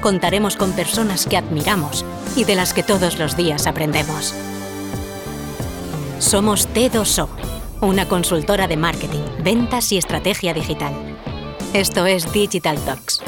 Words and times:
contaremos 0.00 0.56
con 0.56 0.72
personas 0.72 1.26
que 1.26 1.36
admiramos 1.36 2.04
y 2.36 2.44
de 2.44 2.54
las 2.54 2.72
que 2.72 2.82
todos 2.82 3.18
los 3.18 3.36
días 3.36 3.66
aprendemos. 3.66 4.34
Somos 6.18 6.68
T2O, 6.68 7.28
una 7.80 8.08
consultora 8.08 8.68
de 8.68 8.76
marketing, 8.76 9.22
ventas 9.42 9.92
y 9.92 9.98
estrategia 9.98 10.54
digital. 10.54 10.94
Esto 11.72 12.06
es 12.06 12.32
Digital 12.32 12.78
Talks. 12.78 13.20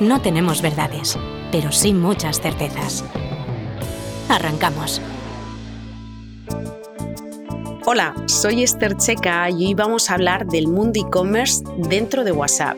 No 0.00 0.20
tenemos 0.20 0.62
verdades, 0.62 1.18
pero 1.50 1.72
sí 1.72 1.92
muchas 1.92 2.40
certezas. 2.40 3.04
Arrancamos. 4.28 5.00
Hola, 7.86 8.14
soy 8.26 8.62
Esther 8.62 8.96
Checa 8.98 9.48
y 9.50 9.66
hoy 9.66 9.74
vamos 9.74 10.10
a 10.10 10.14
hablar 10.14 10.46
del 10.46 10.68
mundo 10.68 11.00
e-commerce 11.00 11.64
dentro 11.78 12.22
de 12.22 12.32
WhatsApp. 12.32 12.76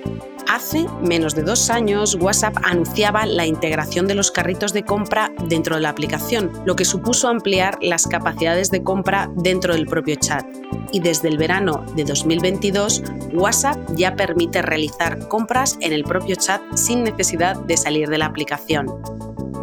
Hace 0.53 0.89
menos 1.01 1.37
de 1.37 1.45
dos 1.45 1.71
años, 1.71 2.17
WhatsApp 2.17 2.57
anunciaba 2.65 3.25
la 3.25 3.47
integración 3.47 4.09
de 4.09 4.17
los 4.17 4.33
carritos 4.33 4.73
de 4.73 4.83
compra 4.83 5.31
dentro 5.47 5.77
de 5.77 5.83
la 5.83 5.91
aplicación, 5.91 6.51
lo 6.67 6.75
que 6.75 6.85
supuso 6.85 7.29
ampliar 7.29 7.79
las 7.81 8.09
capacidades 8.09 8.73
de 8.73 8.83
compra 8.83 9.31
dentro 9.37 9.75
del 9.75 9.87
propio 9.87 10.17
chat. 10.17 10.45
Y 10.91 10.99
desde 10.99 11.29
el 11.29 11.39
verano 11.39 11.87
de 11.95 12.03
2022, 12.03 13.05
WhatsApp 13.33 13.79
ya 13.95 14.17
permite 14.17 14.61
realizar 14.61 15.29
compras 15.29 15.79
en 15.81 15.93
el 15.93 16.03
propio 16.03 16.35
chat 16.35 16.61
sin 16.75 17.05
necesidad 17.05 17.55
de 17.55 17.77
salir 17.77 18.09
de 18.09 18.19
la 18.19 18.27
aplicación. 18.27 18.89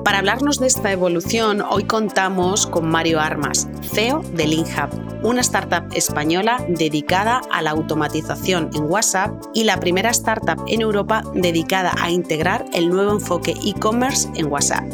Para 0.08 0.20
hablarnos 0.20 0.58
de 0.58 0.68
esta 0.68 0.90
evolución, 0.94 1.62
hoy 1.70 1.84
contamos 1.84 2.66
con 2.66 2.88
Mario 2.88 3.20
Armas, 3.20 3.68
CEO 3.82 4.22
de 4.36 4.48
LinkHub, 4.48 4.90
una 5.22 5.42
startup 5.42 5.84
española 5.94 6.66
dedicada 6.70 7.42
a 7.52 7.62
la 7.62 7.72
automatización 7.72 8.70
en 8.74 8.90
WhatsApp 8.90 9.34
y 9.54 9.66
la 9.66 9.82
primera 9.82 10.12
startup 10.12 10.64
en 10.68 10.80
Europa 10.80 11.24
dedicada 11.34 11.94
a 12.00 12.10
integrar 12.10 12.64
el 12.72 12.88
nuevo 12.88 13.12
enfoque 13.12 13.54
e-commerce 13.66 14.30
en 14.36 14.50
WhatsApp. 14.50 14.86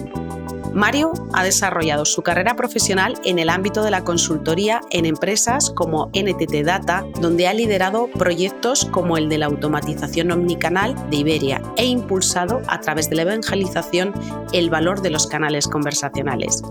Mario 0.73 1.13
ha 1.33 1.43
desarrollado 1.43 2.03
su 2.03 2.23
carrera 2.23 2.55
profesional 2.55 3.13
en 3.23 3.37
el 3.37 3.49
ámbito 3.49 3.83
de 3.83 3.91
la 3.91 4.03
consultoría 4.03 4.81
en 4.89 5.05
empresas 5.05 5.69
como 5.69 6.07
NTT 6.07 6.63
Data, 6.65 7.05
donde 7.21 7.47
ha 7.47 7.53
liderado 7.53 8.07
proyectos 8.07 8.85
como 8.85 9.17
el 9.17 9.29
de 9.29 9.37
la 9.37 9.45
automatización 9.45 10.31
omnicanal 10.31 10.95
de 11.09 11.17
Iberia 11.17 11.61
e 11.77 11.85
impulsado 11.85 12.61
a 12.67 12.79
través 12.79 13.09
de 13.09 13.17
la 13.17 13.21
evangelización 13.21 14.13
el 14.51 14.69
valor 14.71 15.01
de 15.01 15.11
los 15.11 15.27
canales 15.27 15.67
conversacionales. 15.67 16.63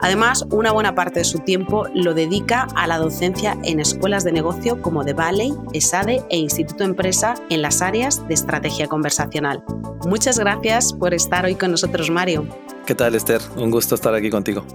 Además, 0.00 0.46
una 0.50 0.72
buena 0.72 0.94
parte 0.94 1.20
de 1.20 1.24
su 1.24 1.40
tiempo 1.40 1.86
lo 1.94 2.14
dedica 2.14 2.66
a 2.74 2.86
la 2.86 2.96
docencia 2.96 3.58
en 3.64 3.80
escuelas 3.80 4.24
de 4.24 4.32
negocio 4.32 4.80
como 4.80 5.04
The 5.04 5.12
Valley, 5.12 5.52
ESADE 5.74 6.24
e 6.30 6.38
Instituto 6.38 6.84
Empresa 6.84 7.34
en 7.50 7.60
las 7.60 7.82
áreas 7.82 8.26
de 8.26 8.32
estrategia 8.32 8.86
conversacional. 8.86 9.62
Muchas 10.06 10.38
gracias 10.38 10.94
por 10.94 11.12
estar 11.12 11.44
hoy 11.44 11.54
con 11.54 11.72
nosotros, 11.72 12.08
Mario. 12.10 12.46
¿Qué 12.86 12.94
tal, 12.94 13.14
Esther? 13.14 13.40
Un 13.56 13.70
gusto 13.70 13.94
estar 13.94 14.14
aquí 14.14 14.30
contigo. 14.30 14.66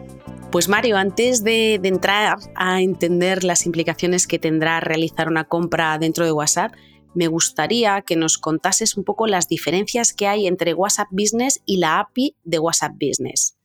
Pues 0.52 0.70
Mario, 0.70 0.96
antes 0.98 1.44
de, 1.44 1.76
entrar 1.76 2.38
a 2.56 2.82
entender 2.82 3.44
las 3.44 3.66
implicaciones 3.66 4.26
que 4.26 4.40
tendrá 4.40 4.80
realizar 4.80 5.28
una 5.28 5.44
compra 5.44 5.98
dentro 5.98 6.24
de 6.24 6.32
WhatsApp, 6.32 6.74
me 7.14 7.28
gustaría 7.28 8.02
que 8.02 8.16
nos 8.16 8.38
contases 8.38 8.96
un 8.96 9.04
poco 9.04 9.28
las 9.28 9.50
diferencias 9.50 10.14
que 10.14 10.28
hay 10.28 10.48
entre 10.48 10.74
WhatsApp 10.74 11.08
Business 11.12 11.62
y 11.66 11.78
la 11.78 12.00
API 12.00 12.36
de 12.44 12.60
WhatsApp 12.60 12.94
Business. 12.94 13.58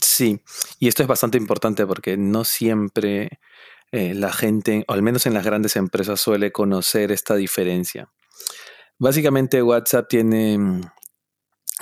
Sí, 0.00 0.40
y 0.78 0.88
esto 0.88 1.02
es 1.02 1.08
bastante 1.08 1.38
importante 1.38 1.86
porque 1.86 2.16
no 2.16 2.44
siempre 2.44 3.40
eh, 3.92 4.14
la 4.14 4.32
gente, 4.32 4.84
o 4.88 4.92
al 4.92 5.02
menos 5.02 5.26
en 5.26 5.34
las 5.34 5.44
grandes 5.44 5.76
empresas, 5.76 6.20
suele 6.20 6.52
conocer 6.52 7.12
esta 7.12 7.34
diferencia. 7.34 8.10
Básicamente 8.98 9.62
WhatsApp 9.62 10.08
tiene 10.08 10.58
mm, 10.58 10.80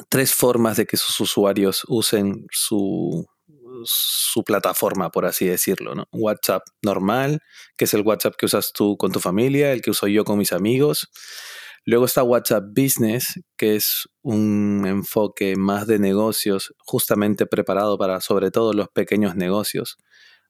tres 0.08 0.34
formas 0.34 0.76
de 0.76 0.86
que 0.86 0.96
sus 0.96 1.20
usuarios 1.20 1.84
usen 1.88 2.46
su, 2.50 3.26
su 3.84 4.42
plataforma, 4.44 5.10
por 5.10 5.26
así 5.26 5.46
decirlo. 5.46 5.94
¿no? 5.94 6.06
WhatsApp 6.12 6.62
normal, 6.82 7.40
que 7.76 7.84
es 7.84 7.94
el 7.94 8.02
WhatsApp 8.02 8.34
que 8.36 8.46
usas 8.46 8.72
tú 8.72 8.96
con 8.96 9.12
tu 9.12 9.20
familia, 9.20 9.72
el 9.72 9.82
que 9.82 9.90
uso 9.90 10.06
yo 10.06 10.24
con 10.24 10.38
mis 10.38 10.52
amigos. 10.52 11.10
Luego 11.86 12.06
está 12.06 12.22
WhatsApp 12.22 12.64
Business, 12.74 13.40
que 13.58 13.76
es 13.76 14.08
un 14.22 14.84
enfoque 14.86 15.54
más 15.56 15.86
de 15.86 15.98
negocios, 15.98 16.74
justamente 16.78 17.46
preparado 17.46 17.98
para 17.98 18.20
sobre 18.20 18.50
todo 18.50 18.72
los 18.72 18.88
pequeños 18.88 19.36
negocios. 19.36 19.98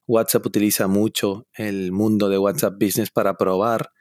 WhatsApp 0.07 0.45
utiliza 0.45 0.87
mucho 0.87 1.47
el 1.53 1.91
mundo 1.91 2.29
de 2.29 2.37
WhatsApp 2.37 2.75
Business 2.79 3.11
para 3.11 3.35
probar 3.35 3.91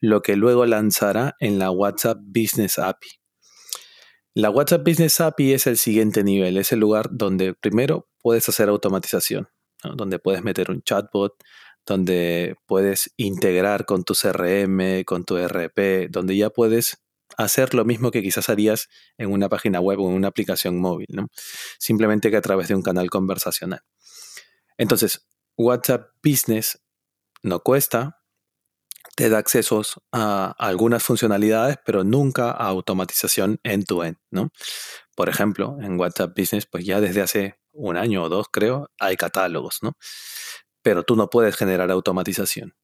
lo 0.00 0.22
que 0.22 0.34
luego 0.34 0.66
lanzará 0.66 1.36
en 1.38 1.58
la 1.58 1.70
WhatsApp 1.70 2.18
Business 2.22 2.78
API. 2.78 3.19
La 4.34 4.50
WhatsApp 4.50 4.86
Business 4.86 5.20
API 5.20 5.54
es 5.54 5.66
el 5.66 5.76
siguiente 5.76 6.22
nivel, 6.22 6.56
es 6.56 6.70
el 6.70 6.78
lugar 6.78 7.08
donde 7.10 7.52
primero 7.54 8.08
puedes 8.22 8.48
hacer 8.48 8.68
automatización, 8.68 9.48
donde 9.96 10.20
puedes 10.20 10.44
meter 10.44 10.70
un 10.70 10.82
chatbot, 10.82 11.34
donde 11.84 12.54
puedes 12.66 13.12
integrar 13.16 13.86
con 13.86 14.04
tu 14.04 14.14
CRM, 14.14 15.04
con 15.04 15.24
tu 15.24 15.36
RP, 15.36 16.08
donde 16.10 16.36
ya 16.36 16.50
puedes 16.50 17.02
hacer 17.36 17.74
lo 17.74 17.84
mismo 17.84 18.12
que 18.12 18.22
quizás 18.22 18.48
harías 18.48 18.88
en 19.18 19.32
una 19.32 19.48
página 19.48 19.80
web 19.80 19.98
o 20.00 20.08
en 20.08 20.14
una 20.14 20.28
aplicación 20.28 20.78
móvil, 20.78 21.08
simplemente 21.78 22.30
que 22.30 22.36
a 22.36 22.42
través 22.42 22.68
de 22.68 22.76
un 22.76 22.82
canal 22.82 23.10
conversacional. 23.10 23.80
Entonces, 24.78 25.26
WhatsApp 25.56 26.10
Business 26.22 26.80
no 27.42 27.60
cuesta, 27.60 28.19
te 29.16 29.28
da 29.28 29.38
accesos 29.38 30.00
a 30.12 30.54
algunas 30.58 31.02
funcionalidades, 31.02 31.78
pero 31.84 32.04
nunca 32.04 32.50
a 32.50 32.66
automatización 32.68 33.60
end-to-end, 33.62 34.16
¿no? 34.30 34.50
Por 35.14 35.28
ejemplo, 35.28 35.76
en 35.80 35.98
WhatsApp 35.98 36.36
Business, 36.36 36.66
pues 36.66 36.84
ya 36.84 37.00
desde 37.00 37.22
hace 37.22 37.60
un 37.72 37.96
año 37.96 38.22
o 38.22 38.28
dos, 38.28 38.46
creo, 38.50 38.90
hay 38.98 39.16
catálogos, 39.16 39.78
¿no? 39.82 39.92
Pero 40.82 41.02
tú 41.02 41.16
no 41.16 41.28
puedes 41.28 41.56
generar 41.56 41.90
automatización. 41.90 42.74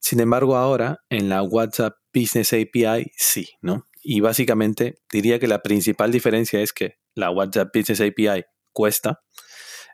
Sin 0.00 0.20
embargo, 0.20 0.56
ahora 0.56 0.98
en 1.08 1.28
la 1.28 1.42
WhatsApp 1.42 1.94
Business 2.14 2.52
API 2.52 3.10
sí, 3.16 3.48
¿no? 3.60 3.86
Y 4.02 4.20
básicamente 4.20 5.00
diría 5.10 5.38
que 5.38 5.48
la 5.48 5.62
principal 5.62 6.12
diferencia 6.12 6.60
es 6.60 6.72
que 6.72 6.98
la 7.14 7.30
WhatsApp 7.30 7.74
Business 7.74 8.00
API 8.00 8.44
cuesta, 8.72 9.20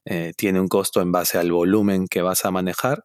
eh, 0.04 0.32
tiene 0.36 0.60
un 0.60 0.68
costo 0.68 1.00
en 1.00 1.10
base 1.10 1.38
al 1.38 1.50
volumen 1.50 2.06
que 2.06 2.20
vas 2.20 2.44
a 2.44 2.50
manejar, 2.50 3.04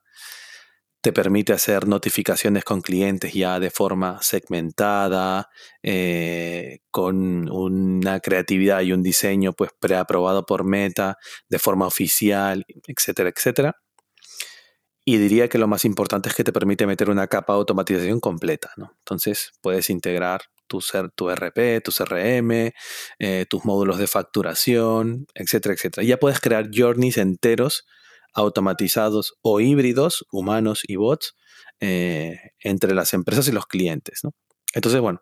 te 1.02 1.14
permite 1.14 1.54
hacer 1.54 1.88
notificaciones 1.88 2.64
con 2.64 2.82
clientes 2.82 3.34
ya 3.34 3.60
de 3.60 3.70
forma 3.70 4.22
segmentada, 4.22 5.50
eh, 5.82 6.80
con 6.92 7.50
una 7.50 8.20
creatividad 8.20 8.82
y 8.82 8.92
un 8.92 9.02
diseño 9.02 9.54
pues 9.54 9.72
preaprobado 9.80 10.46
por 10.46 10.66
Meta, 10.66 11.18
de 11.48 11.60
forma 11.60 11.88
oficial, 11.88 12.66
etcétera, 12.88 13.30
etcétera. 13.30 13.76
Y 15.06 15.18
diría 15.18 15.48
que 15.48 15.58
lo 15.58 15.68
más 15.68 15.86
importante 15.86 16.30
es 16.30 16.36
que 16.36 16.44
te 16.44 16.54
permite 16.54 16.86
meter 16.86 17.10
una 17.10 17.28
capa 17.28 17.54
de 17.54 17.60
automatización 17.60 18.20
completa. 18.20 18.72
¿no? 18.78 18.92
Entonces 19.00 19.52
puedes 19.62 19.90
integrar 19.90 20.42
tu, 20.68 20.80
tu 21.16 21.30
RP, 21.30 21.82
tu 21.82 21.92
CRM, 21.92 22.74
eh, 23.20 23.46
tus 23.50 23.66
módulos 23.66 23.98
de 23.98 24.08
facturación, 24.08 25.26
etcétera, 25.34 25.74
etcétera. 25.74 26.06
Ya 26.06 26.18
puedes 26.18 26.40
crear 26.42 26.70
journeys 26.72 27.18
enteros 27.18 27.86
automatizados 28.34 29.36
o 29.42 29.60
híbridos, 29.60 30.26
humanos 30.32 30.82
y 30.88 30.96
bots, 30.96 31.36
eh, 31.80 32.38
entre 32.60 32.94
las 32.94 33.14
empresas 33.14 33.48
y 33.48 33.52
los 33.52 33.66
clientes. 33.66 34.22
Entonces, 34.74 35.02
bueno, 35.02 35.22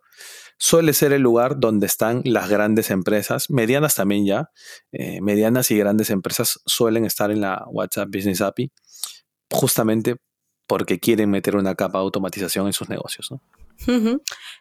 suele 0.57 0.93
ser 0.93 1.13
el 1.13 1.21
lugar 1.21 1.59
donde 1.59 1.85
están 1.85 2.21
las 2.25 2.49
grandes 2.49 2.89
empresas, 2.89 3.49
medianas 3.49 3.95
también 3.95 4.25
ya, 4.25 4.51
eh, 4.91 5.21
medianas 5.21 5.71
y 5.71 5.77
grandes 5.77 6.09
empresas 6.09 6.59
suelen 6.65 7.05
estar 7.05 7.31
en 7.31 7.41
la 7.41 7.63
WhatsApp 7.69 8.09
Business 8.11 8.41
API, 8.41 8.71
justamente 9.51 10.17
porque 10.67 10.99
quieren 10.99 11.29
meter 11.29 11.55
una 11.55 11.75
capa 11.75 11.99
de 11.99 12.03
automatización 12.03 12.67
en 12.67 12.73
sus 12.73 12.89
negocios. 12.89 13.29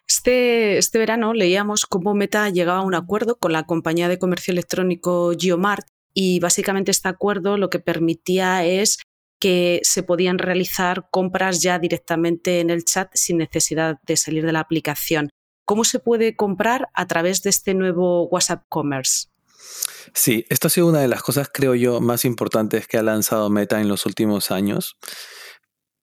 Este, 0.06 0.78
este 0.78 0.98
verano 0.98 1.32
leíamos 1.34 1.86
cómo 1.86 2.14
Meta 2.14 2.48
llegaba 2.50 2.80
a 2.80 2.84
un 2.84 2.94
acuerdo 2.94 3.36
con 3.36 3.52
la 3.52 3.64
compañía 3.64 4.08
de 4.08 4.18
comercio 4.18 4.52
electrónico 4.52 5.32
Geomart 5.36 5.86
y 6.18 6.40
básicamente 6.40 6.90
este 6.90 7.10
acuerdo 7.10 7.58
lo 7.58 7.68
que 7.68 7.78
permitía 7.78 8.64
es 8.64 8.98
que 9.38 9.80
se 9.82 10.02
podían 10.02 10.38
realizar 10.38 11.08
compras 11.10 11.60
ya 11.60 11.78
directamente 11.78 12.60
en 12.60 12.70
el 12.70 12.86
chat 12.86 13.10
sin 13.12 13.36
necesidad 13.36 13.98
de 14.06 14.16
salir 14.16 14.46
de 14.46 14.52
la 14.52 14.60
aplicación. 14.60 15.28
¿Cómo 15.66 15.84
se 15.84 15.98
puede 15.98 16.34
comprar 16.34 16.88
a 16.94 17.06
través 17.06 17.42
de 17.42 17.50
este 17.50 17.74
nuevo 17.74 18.28
WhatsApp 18.28 18.64
Commerce? 18.70 19.26
Sí, 20.14 20.46
esto 20.48 20.68
ha 20.68 20.70
sido 20.70 20.86
una 20.86 21.00
de 21.00 21.08
las 21.08 21.22
cosas, 21.22 21.50
creo 21.52 21.74
yo, 21.74 22.00
más 22.00 22.24
importantes 22.24 22.88
que 22.88 22.96
ha 22.96 23.02
lanzado 23.02 23.50
Meta 23.50 23.82
en 23.82 23.88
los 23.88 24.06
últimos 24.06 24.50
años. 24.50 24.96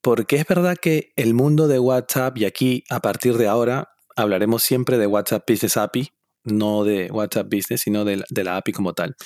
Porque 0.00 0.36
es 0.36 0.46
verdad 0.46 0.76
que 0.80 1.12
el 1.16 1.34
mundo 1.34 1.66
de 1.66 1.80
WhatsApp, 1.80 2.38
y 2.38 2.44
aquí 2.44 2.84
a 2.88 3.00
partir 3.00 3.36
de 3.36 3.48
ahora 3.48 3.88
hablaremos 4.14 4.62
siempre 4.62 4.96
de 4.96 5.08
WhatsApp 5.08 5.42
Business 5.48 5.76
API, 5.76 6.12
no 6.44 6.84
de 6.84 7.10
WhatsApp 7.10 7.48
Business, 7.50 7.80
sino 7.80 8.04
de 8.04 8.22
la, 8.44 8.56
API 8.56 8.72
como 8.72 8.92
tal. 8.92 9.16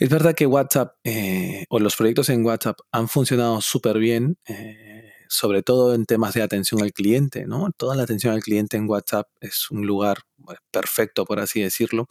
Es 0.00 0.08
verdad 0.08 0.34
que 0.34 0.46
WhatsApp 0.46 0.96
eh, 1.04 1.66
o 1.68 1.78
los 1.78 1.94
proyectos 1.94 2.30
en 2.30 2.44
WhatsApp 2.44 2.78
han 2.90 3.08
funcionado 3.08 3.60
súper 3.60 3.98
bien. 3.98 4.38
Eh, 4.48 5.12
sobre 5.28 5.62
todo 5.62 5.94
en 5.94 6.06
temas 6.06 6.34
de 6.34 6.42
atención 6.42 6.82
al 6.82 6.92
cliente, 6.92 7.46
¿no? 7.46 7.70
Toda 7.76 7.94
la 7.94 8.02
atención 8.02 8.34
al 8.34 8.42
cliente 8.42 8.76
en 8.76 8.90
WhatsApp 8.90 9.28
es 9.40 9.70
un 9.70 9.86
lugar 9.86 10.22
pues, 10.44 10.58
perfecto, 10.72 11.24
por 11.24 11.38
así 11.38 11.60
decirlo. 11.62 12.06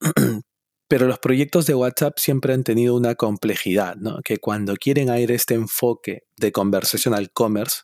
Pero 0.88 1.06
los 1.06 1.18
proyectos 1.20 1.66
de 1.66 1.74
WhatsApp 1.74 2.18
siempre 2.18 2.52
han 2.52 2.64
tenido 2.64 2.94
una 2.96 3.14
complejidad, 3.14 3.96
¿no? 3.96 4.20
Que 4.22 4.38
cuando 4.38 4.76
quieren 4.76 5.08
ir 5.16 5.32
este 5.32 5.54
enfoque 5.54 6.24
de 6.36 6.52
conversational 6.52 7.30
commerce, 7.32 7.82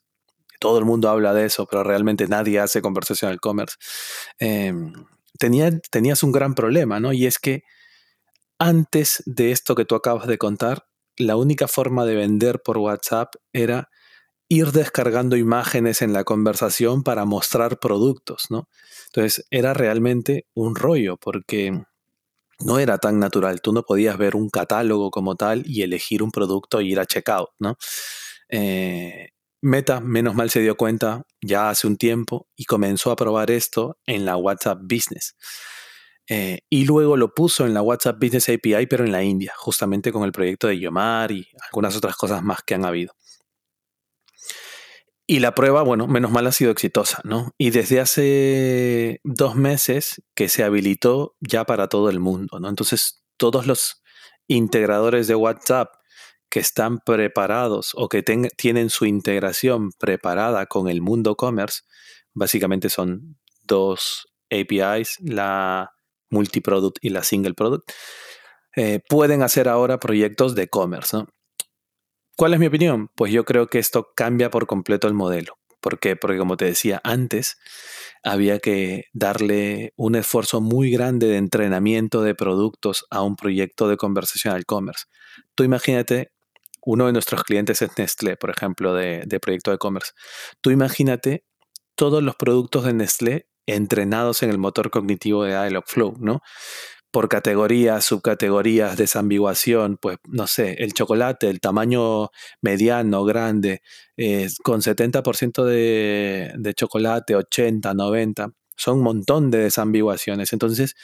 todo 0.61 0.79
el 0.79 0.85
mundo 0.85 1.09
habla 1.09 1.33
de 1.33 1.47
eso, 1.47 1.67
pero 1.67 1.83
realmente 1.85 2.27
nadie 2.29 2.59
hace 2.61 2.81
conversational 2.81 3.41
commerce, 3.41 3.77
em, 4.39 4.93
tenías 5.39 6.23
un 6.23 6.33
gran 6.33 6.55
problema, 6.55 7.01
¿no? 7.01 7.13
Y 7.13 7.27
es 7.27 7.39
que 7.39 7.63
antes 8.59 9.23
de 9.27 9.51
esto 9.51 9.75
que 9.75 9.85
tú 9.85 9.95
acabas 9.95 10.27
de 10.27 10.39
contar, 10.39 10.87
la 11.17 11.37
única 11.37 11.69
forma 11.69 12.05
de 12.05 12.15
vender 12.15 12.61
por 12.63 12.79
WhatsApp 12.79 13.35
era 13.53 13.89
ir 14.49 14.73
descargando 14.73 15.37
imágenes 15.37 16.03
en 16.03 16.13
la 16.13 16.25
conversación 16.25 17.03
para 17.03 17.25
mostrar 17.25 17.79
productos, 17.79 18.47
¿no? 18.51 18.69
Entonces 19.07 19.47
era 19.51 19.75
realmente 19.75 20.47
un 20.55 20.75
rollo 20.75 21.17
porque 21.17 21.85
no 22.61 22.79
era 22.79 22.99
tan 22.99 23.19
natural. 23.19 23.61
Tú 23.61 23.73
no 23.73 23.83
podías 23.83 24.19
ver 24.19 24.37
un 24.37 24.51
catálogo 24.51 25.11
como 25.11 25.37
tal 25.37 25.63
y 25.67 25.83
elegir 25.83 26.23
un 26.23 26.31
producto 26.31 26.81
e 26.81 26.85
ir 26.85 27.01
a 27.01 27.07
checkout. 27.07 27.51
Eh, 28.49 29.29
Meta, 29.65 30.01
menos 30.01 30.35
mal, 30.35 30.51
se 30.51 30.61
dio 30.61 30.77
cuenta 30.77 31.23
ya 31.41 31.71
hace 31.71 31.87
un 31.87 31.97
tiempo 31.97 32.49
y 32.55 32.67
comenzó 32.67 33.11
a 33.11 33.17
probar 33.17 33.51
esto 33.51 33.97
en 34.05 34.27
la 34.27 34.37
WhatsApp 34.37 34.79
Business. 34.83 35.37
Eh, 36.29 36.61
y 36.71 36.87
luego 36.87 37.17
lo 37.17 37.35
puso 37.35 37.67
en 37.67 37.75
la 37.75 37.83
WhatsApp 37.83 38.19
Business 38.21 38.49
API, 38.49 38.87
pero 38.87 39.05
en 39.05 39.13
la 39.13 39.23
India, 39.23 39.53
justamente 39.57 40.13
con 40.13 40.25
el 40.25 40.33
proyecto 40.33 40.69
de 40.69 40.79
Yomar 40.79 41.31
y 41.33 41.49
algunas 41.67 41.97
otras 41.97 42.17
cosas 42.17 42.43
más 42.43 42.63
que 42.63 42.75
han 42.75 42.85
habido. 42.85 43.15
Y 45.27 45.41
la 45.41 45.55
prueba, 45.55 45.83
bueno, 45.83 46.07
menos 46.07 46.31
mal 46.31 46.47
ha 46.47 46.53
sido 46.53 46.71
exitosa, 46.71 47.21
¿no? 47.25 47.53
Y 47.57 47.71
desde 47.71 47.99
hace 48.01 49.21
dos 49.25 49.57
meses 49.57 50.23
que 50.35 50.51
se 50.51 50.65
habilitó 50.65 51.37
ya 51.41 51.65
para 51.65 51.89
todo 51.89 52.11
el 52.11 52.21
mundo, 52.21 52.61
¿no? 52.61 52.69
Entonces, 52.69 53.25
todos 53.39 53.67
los 53.67 54.03
integradores 54.49 55.27
de 55.27 55.35
WhatsApp 55.35 55.95
que 56.51 56.61
están 56.61 56.99
preparados 56.99 57.93
o 57.95 58.09
que 58.09 58.23
tienen 58.23 58.91
su 58.91 59.07
integración 59.07 59.93
preparada 59.99 60.67
con 60.67 60.89
el 60.89 61.01
mundo 61.01 61.37
commerce, 61.37 61.83
básicamente 62.35 62.91
son 62.91 63.39
dos 63.67 64.27
APIs, 64.51 65.17
la 65.21 65.94
multiproduct 66.35 66.99
y 67.01 67.11
la 67.11 67.23
single 67.23 67.55
product, 67.55 67.91
eh, 68.77 69.01
pueden 69.09 69.43
hacer 69.43 69.69
ahora 69.69 69.99
proyectos 69.99 70.55
de 70.55 70.69
commerce, 70.69 71.17
¿no? 71.17 71.29
¿Cuál 72.37 72.55
es 72.55 72.61
mi 72.61 72.67
opinión? 72.67 73.09
Pues 73.15 73.33
yo 73.33 73.45
creo 73.45 73.69
que 73.69 73.79
esto 73.79 74.09
cambia 74.17 74.51
por 74.51 74.67
completo 74.67 75.07
el 75.07 75.15
modelo. 75.15 75.57
¿Por 75.81 76.01
qué? 76.01 76.17
Porque 76.17 76.39
como 76.39 76.57
te 76.57 76.65
decía 76.65 77.01
antes, 77.05 77.59
había 78.25 78.59
que 78.59 79.05
darle 79.13 79.93
un 79.97 80.17
esfuerzo 80.17 80.61
muy 80.61 80.91
grande 80.91 81.27
de 81.29 81.37
entrenamiento 81.37 82.23
de 82.23 82.35
productos 82.35 83.05
a 83.11 83.23
un 83.23 83.37
proyecto 83.37 83.87
de 83.89 83.97
conversational 83.97 84.65
commerce. 84.67 85.05
Tú 85.55 85.63
imagínate, 85.63 86.33
uno 86.83 87.07
de 87.07 87.13
nuestros 87.13 87.45
clientes 87.45 87.83
es 87.83 87.91
Nestlé, 87.99 88.37
por 88.37 88.51
ejemplo, 88.51 88.95
de, 88.95 89.23
de 89.27 89.41
proyecto 89.41 89.71
de 89.71 89.79
commerce. 89.79 90.13
Tú 90.61 90.71
imagínate 90.71 91.45
todos 91.95 92.23
los 92.23 92.35
productos 92.35 92.85
de 92.85 92.95
Nestlé 92.95 93.47
entrenados 93.67 94.43
en 94.43 94.51
el 94.51 94.59
motor 94.59 94.91
cognitivo 94.91 95.45
de 95.45 95.51
Dialogflow, 95.51 96.17
¿no? 96.19 96.41
por 97.15 97.29
categorías, 97.29 98.05
subcategorías, 98.05 98.97
desambiguación, 98.97 99.99
pues 99.99 100.19
no 100.27 100.49
sé, 100.49 100.73
el 100.81 100.95
chocolate, 100.95 101.49
el 101.49 101.61
tamaño 101.61 102.31
mediano, 102.61 103.25
grande, 103.25 103.83
eh, 104.17 104.49
con 104.65 104.83
70% 104.83 105.63
de, 105.65 106.53
de 106.59 106.75
chocolate, 106.75 107.37
80, 107.37 107.95
90, 107.95 108.51
son 108.77 108.97
un 108.99 109.05
montón 109.05 109.53
de 109.53 109.59
desambiguaciones. 109.59 110.53
Entonces, 110.53 110.97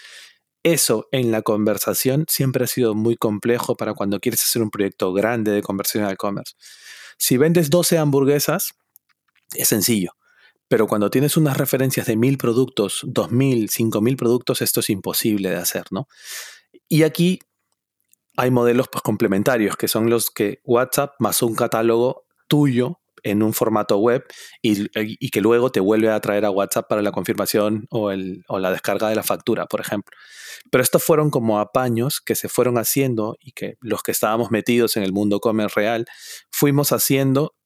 eso 0.65 1.07
en 1.13 1.31
la 1.31 1.43
conversación 1.43 2.25
siempre 2.29 2.65
ha 2.65 2.67
sido 2.67 2.97
muy 2.97 3.17
complejo 3.17 3.77
para 3.77 3.95
cuando 3.95 4.19
quieres 4.19 4.43
hacer 4.43 4.63
un 4.63 4.71
proyecto 4.71 5.13
grande 5.13 5.53
de 5.53 5.63
conversión 5.63 6.03
al 6.03 6.17
commerce. 6.17 6.55
Si 7.19 7.37
vendes 7.37 7.71
12 7.71 7.99
hamburguesas, 7.99 8.73
es 9.55 9.69
sencillo. 9.69 10.11
Pero 10.71 10.87
cuando 10.87 11.11
tienes 11.11 11.37
unas 11.37 11.57
referencias 11.57 12.07
de 12.07 12.15
mil 12.15 12.39
productos, 12.39 13.01
dos 13.03 13.33
mil, 13.33 13.71
cinco 13.71 14.01
mil 14.01 14.17
productos, 14.17 14.63
esto 14.63 14.79
es 14.79 14.89
imposible 14.89 15.51
de 15.51 15.57
hacer, 15.57 15.83
¿no? 15.91 16.07
Y 16.89 17.03
aquí 17.03 17.41
hay 18.37 18.53
modelos 18.53 18.87
pues, 18.89 19.03
complementarios, 19.03 19.77
que 19.77 19.89
son 19.89 20.09
los 20.09 20.31
que 20.31 20.61
WhatsApp 20.63 21.15
más 21.19 21.43
un 21.43 21.57
catálogo 21.57 22.23
tuyo 22.47 23.01
en 23.25 23.43
un 23.43 23.53
formato 23.53 23.99
web 23.99 24.25
y, 24.63 25.31
que 25.31 25.41
luego 25.41 25.73
te 25.73 25.81
vuelve 25.81 26.09
a 26.09 26.21
traer 26.21 26.45
a 26.45 26.53
WhatsApp 26.53 26.89
para 26.89 27.03
la 27.03 27.11
confirmación 27.11 27.87
o, 27.91 28.13
o, 28.47 28.59
la 28.61 28.71
descarga 28.71 29.09
de 29.09 29.17
la 29.17 29.25
factura, 29.25 29.67
por 29.67 29.81
ejemplo. 29.81 30.17
Pero 30.71 30.83
estos 30.83 31.03
fueron 31.03 31.31
como 31.31 31.59
apaños 31.59 32.21
que 32.21 32.37
se 32.37 32.49
fueron 32.49 32.79
haciendo 32.79 33.37
y 33.41 33.53
que 33.53 33.75
los 33.81 34.05
que 34.05 34.13
estábamos 34.13 34.53
metidos 34.53 34.97
en 34.97 35.03
el 35.03 35.13
mundo 35.13 35.41
comer 35.41 35.73
real 35.75 36.07
fuimos 36.53 36.93
haciendo 36.93 37.57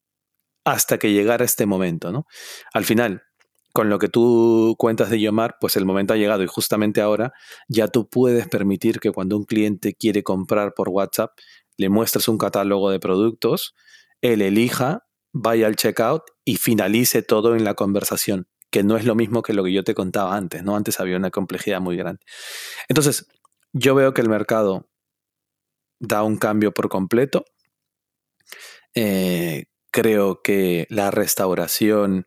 hasta 0.65 0.99
que 0.99 1.13
llegara 1.13 1.45
este 1.45 1.67
momento, 1.67 2.11
¿no? 2.11 2.27
Al 2.73 2.85
final, 2.85 3.23
con 3.73 3.91
lo 3.91 3.99
que 3.99 4.09
tú 4.09 4.77
cuentas 4.79 5.11
de 5.11 5.21
Yomar, 5.21 5.57
pues 5.61 5.77
el 5.77 5.85
momento 5.85 6.15
ha 6.15 6.17
llegado 6.17 6.43
y 6.43 6.47
justamente 6.47 7.01
ahora 7.01 7.33
ya 7.69 7.89
tú 7.89 8.09
puedes 8.09 8.49
permitir 8.49 9.01
que 9.01 9.11
cuando 9.11 9.37
un 9.37 9.45
cliente 9.45 9.95
quiere 9.95 10.23
comprar 10.23 10.75
por 10.75 10.89
WhatsApp, 10.89 11.33
le 11.77 11.89
muestres 11.89 12.29
un 12.29 12.39
catálogo 12.39 12.91
de 12.91 13.01
productos, 13.01 13.75
él 14.23 14.43
elija, 14.43 15.07
vaya 15.33 15.67
al 15.67 15.77
checkout 15.77 16.23
y 16.45 16.57
finalice 16.57 17.23
todo 17.23 17.57
en 17.57 17.65
la 17.65 17.75
conversación, 17.75 18.47
que 18.71 18.85
no 18.85 18.97
es 18.97 19.05
lo 19.05 19.17
mismo 19.17 19.43
que 19.43 19.53
lo 19.53 19.65
que 19.65 19.73
yo 19.73 19.83
te 19.83 19.95
contaba 19.95 20.37
antes, 20.37 20.63
¿no? 20.63 20.77
Antes 20.77 21.01
había 21.01 21.17
una 21.17 21.31
complejidad 21.31 21.81
muy 21.81 21.97
grande. 21.97 22.25
Entonces, 22.89 23.27
yo 23.73 23.97
veo 23.97 24.15
que 24.15 24.21
el 24.21 24.29
mercado 24.29 24.89
da 25.99 26.23
un 26.23 26.37
cambio 26.39 26.73
por 26.73 26.89
completo. 26.89 27.45
Eh, 28.95 29.65
creo 29.95 30.43
que 30.43 30.89
la 30.91 31.13
restauración, 31.13 32.27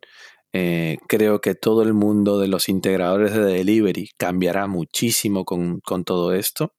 eh, 0.54 0.96
creo 1.06 1.42
que 1.42 1.54
todo 1.54 1.82
el 1.82 1.92
mundo 1.92 2.40
de 2.40 2.48
los 2.48 2.70
integradores 2.70 3.34
de 3.34 3.44
delivery 3.44 4.08
cambiará 4.16 4.66
muchísimo 4.66 5.44
con, 5.44 5.82
todo 6.06 6.32
esto. 6.32 6.72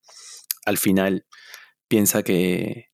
Al 0.65 0.79
final, 0.79 1.27
piensa 1.87 2.23
que 2.23 2.87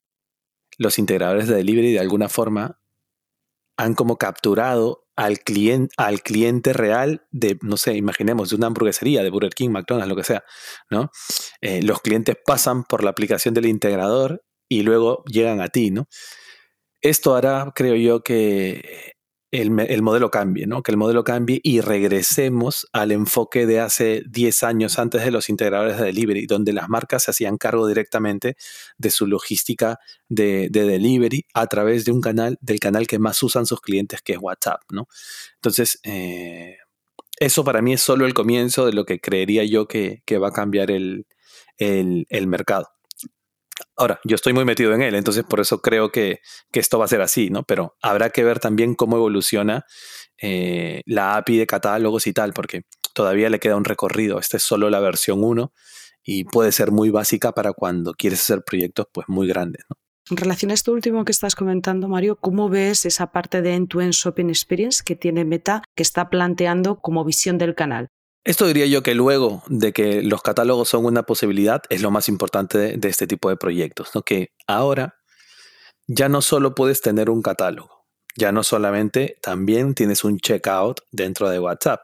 los 0.77 0.99
integradores 0.99 1.47
de 1.47 1.55
delivery 1.55 1.93
de 1.93 2.01
alguna 2.01 2.27
forma 2.27 2.81
han 3.77 3.93
como 3.93 4.17
capturado 4.17 5.05
al 5.15 5.39
cliente, 5.39 5.93
al 5.95 6.21
cliente 6.21 6.73
real 6.73 7.25
de, 7.31 7.57
no 7.61 7.77
sé, 7.77 7.95
imaginemos, 7.95 8.49
de 8.49 8.57
una 8.57 8.67
hamburguesería, 8.67 9.23
de 9.23 9.29
Burger 9.29 9.53
King, 9.53 9.69
McDonald's, 9.69 10.09
lo 10.09 10.17
que 10.17 10.25
sea, 10.25 10.43
¿no? 10.89 11.11
Eh, 11.61 11.81
los 11.81 12.01
clientes 12.01 12.35
pasan 12.45 12.83
por 12.83 13.05
la 13.05 13.11
aplicación 13.11 13.53
del 13.53 13.67
integrador 13.67 14.43
y 14.67 14.81
luego 14.81 15.23
llegan 15.27 15.61
a 15.61 15.69
ti, 15.69 15.91
¿no? 15.91 16.09
Esto 17.01 17.35
hará, 17.35 17.71
creo 17.75 17.95
yo, 17.95 18.23
que 18.23 19.15
el, 19.61 20.01
modelo 20.01 20.29
cambie, 20.31 20.67
¿no? 20.67 20.83
Que 20.83 20.91
el 20.91 20.97
modelo 20.97 21.23
cambie 21.23 21.59
y 21.63 21.81
regresemos 21.81 22.87
al 22.91 23.11
enfoque 23.11 23.65
de 23.65 23.79
hace 23.79 24.23
10 24.27 24.63
años 24.63 24.99
antes 24.99 25.23
de 25.23 25.31
los 25.31 25.49
integradores 25.49 25.97
de 25.97 26.05
delivery, 26.05 26.45
donde 26.45 26.73
las 26.73 26.89
marcas 26.89 27.23
se 27.23 27.31
hacían 27.31 27.57
cargo 27.57 27.87
directamente 27.87 28.57
de 28.97 29.09
su 29.09 29.27
logística 29.27 29.99
de, 30.27 30.69
delivery 30.71 31.45
a 31.53 31.67
través 31.67 32.05
de 32.05 32.11
un 32.11 32.21
canal, 32.21 32.57
del 32.61 32.79
canal 32.79 33.07
que 33.07 33.19
más 33.19 33.41
usan 33.43 33.65
sus 33.65 33.81
clientes, 33.81 34.21
que 34.21 34.33
es 34.33 34.39
WhatsApp, 34.39 34.81
¿no? 34.91 35.07
Entonces, 35.55 35.99
eh, 36.03 36.77
eso 37.39 37.63
para 37.63 37.81
mí 37.81 37.93
es 37.93 38.01
solo 38.01 38.25
el 38.25 38.33
comienzo 38.33 38.85
de 38.85 38.93
lo 38.93 39.05
que 39.05 39.19
creería 39.19 39.63
yo 39.63 39.87
que, 39.87 40.21
va 40.41 40.49
a 40.49 40.53
cambiar 40.53 40.91
el 40.91 41.25
mercado. 42.47 42.94
Ahora, 43.97 44.19
yo 44.23 44.35
estoy 44.35 44.53
muy 44.53 44.65
metido 44.65 44.93
en 44.93 45.01
él, 45.01 45.15
entonces 45.15 45.43
por 45.43 45.59
eso 45.59 45.81
creo 45.81 46.11
que, 46.11 46.39
esto 46.71 46.99
va 46.99 47.05
a 47.05 47.09
ser 47.09 47.21
así, 47.21 47.49
¿no? 47.49 47.63
Pero 47.63 47.95
habrá 48.01 48.29
que 48.29 48.43
ver 48.43 48.59
también 48.59 48.95
cómo 48.95 49.17
evoluciona 49.17 49.85
eh, 50.41 51.01
la 51.05 51.37
API 51.37 51.57
de 51.57 51.67
catálogos 51.67 52.27
y 52.27 52.33
tal, 52.33 52.53
porque 52.53 52.83
todavía 53.13 53.49
le 53.49 53.59
queda 53.59 53.75
un 53.75 53.85
recorrido. 53.85 54.39
Esta 54.39 54.57
es 54.57 54.63
solo 54.63 54.89
la 54.89 54.99
versión 54.99 55.43
1 55.43 55.71
y 56.23 56.43
puede 56.45 56.71
ser 56.71 56.91
muy 56.91 57.09
básica 57.09 57.51
para 57.51 57.73
cuando 57.73 58.13
quieres 58.13 58.41
hacer 58.41 58.63
proyectos 58.63 59.07
pues 59.11 59.27
muy 59.29 59.47
grandes. 59.47 59.85
En 60.29 60.37
relación 60.37 60.71
a 60.71 60.73
esto 60.73 60.91
último 60.91 61.23
que 61.23 61.31
estás 61.31 61.55
comentando, 61.55 62.07
Mario, 62.07 62.35
¿cómo 62.35 62.67
ves 62.67 63.05
esa 63.05 63.31
parte 63.31 63.61
de 63.61 63.75
end-to-end 63.75 64.13
shopping 64.13 64.49
experience 64.49 65.03
que 65.05 65.15
tiene 65.15 65.45
Meta 65.45 65.83
que 65.95 66.01
está 66.01 66.31
planteando 66.31 66.99
como 66.99 67.23
visión 67.23 67.59
del 67.59 67.75
canal? 67.75 68.09
Esto 68.45 68.67
diría 68.67 68.85
yo 68.85 69.01
que 69.01 69.15
luego 69.15 69.63
de 69.65 69.91
que 69.91 70.21
los 70.21 70.43
catálogos 70.43 70.89
son 70.89 71.05
una 71.05 71.23
posibilidad 71.23 71.81
es 71.89 72.03
lo 72.03 72.11
más 72.11 72.29
importante 72.29 72.95
de, 72.95 73.09
este 73.09 73.25
tipo 73.25 73.49
de 73.49 73.57
proyectos, 73.57 74.11
¿no? 74.13 74.21
que 74.21 74.51
ahora 74.67 75.15
ya 76.07 76.29
no 76.29 76.43
solo 76.43 76.75
puedes 76.75 77.01
tener 77.01 77.31
un 77.31 77.41
catálogo, 77.41 78.05
ya 78.37 78.51
no 78.51 78.61
solamente 78.61 79.39
también 79.41 79.95
tienes 79.95 80.23
un 80.23 80.37
checkout 80.37 80.99
dentro 81.11 81.49
de 81.49 81.57
WhatsApp, 81.57 82.01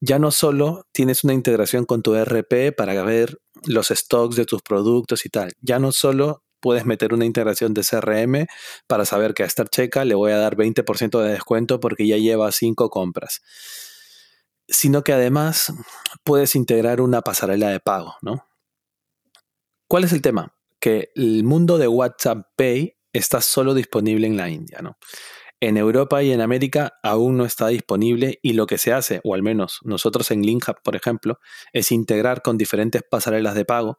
ya 0.00 0.18
no 0.18 0.32
solo 0.32 0.84
tienes 0.90 1.22
una 1.22 1.32
integración 1.32 1.84
con 1.84 2.02
tu 2.02 2.16
RP 2.16 2.72
para 2.76 3.00
ver 3.04 3.38
los 3.64 3.86
stocks 3.86 4.34
de 4.34 4.46
tus 4.46 4.62
productos 4.62 5.24
y 5.26 5.28
tal, 5.28 5.52
ya 5.60 5.78
no 5.78 5.92
solo 5.92 6.42
puedes 6.58 6.86
meter 6.86 7.14
una 7.14 7.24
integración 7.24 7.72
de 7.72 7.84
CRM 7.84 8.46
para 8.88 9.04
saber 9.04 9.32
que 9.32 9.44
a 9.44 9.46
esta 9.46 9.64
checa 9.64 10.04
le 10.04 10.16
voy 10.16 10.32
a 10.32 10.38
dar 10.38 10.56
20% 10.56 11.22
de 11.22 11.30
descuento 11.30 11.78
porque 11.78 12.04
ya 12.04 12.16
lleva 12.16 12.50
5 12.50 12.90
compras 12.90 13.42
sino 14.68 15.02
que 15.02 15.12
además 15.12 15.72
puedes 16.24 16.54
integrar 16.54 17.00
una 17.00 17.22
pasarela 17.22 17.70
de 17.70 17.80
pago, 17.80 18.16
¿no? 18.22 18.46
¿Cuál 19.88 20.04
es 20.04 20.12
el 20.12 20.22
tema? 20.22 20.54
Que 20.78 21.10
el 21.14 21.42
mundo 21.44 21.78
de 21.78 21.88
WhatsApp 21.88 22.46
Pay 22.56 22.96
está 23.12 23.40
solo 23.40 23.74
disponible 23.74 24.26
en 24.26 24.36
la 24.36 24.50
India, 24.50 24.80
¿no? 24.82 24.98
En 25.60 25.76
Europa 25.76 26.22
y 26.22 26.30
en 26.30 26.40
América 26.40 26.98
aún 27.02 27.36
no 27.36 27.44
está 27.44 27.68
disponible 27.68 28.38
y 28.42 28.52
lo 28.52 28.66
que 28.66 28.78
se 28.78 28.92
hace, 28.92 29.20
o 29.24 29.34
al 29.34 29.42
menos 29.42 29.80
nosotros 29.82 30.30
en 30.30 30.42
LinkUp, 30.42 30.76
por 30.84 30.94
ejemplo, 30.94 31.38
es 31.72 31.90
integrar 31.90 32.42
con 32.42 32.56
diferentes 32.56 33.02
pasarelas 33.10 33.54
de 33.56 33.64
pago 33.64 33.98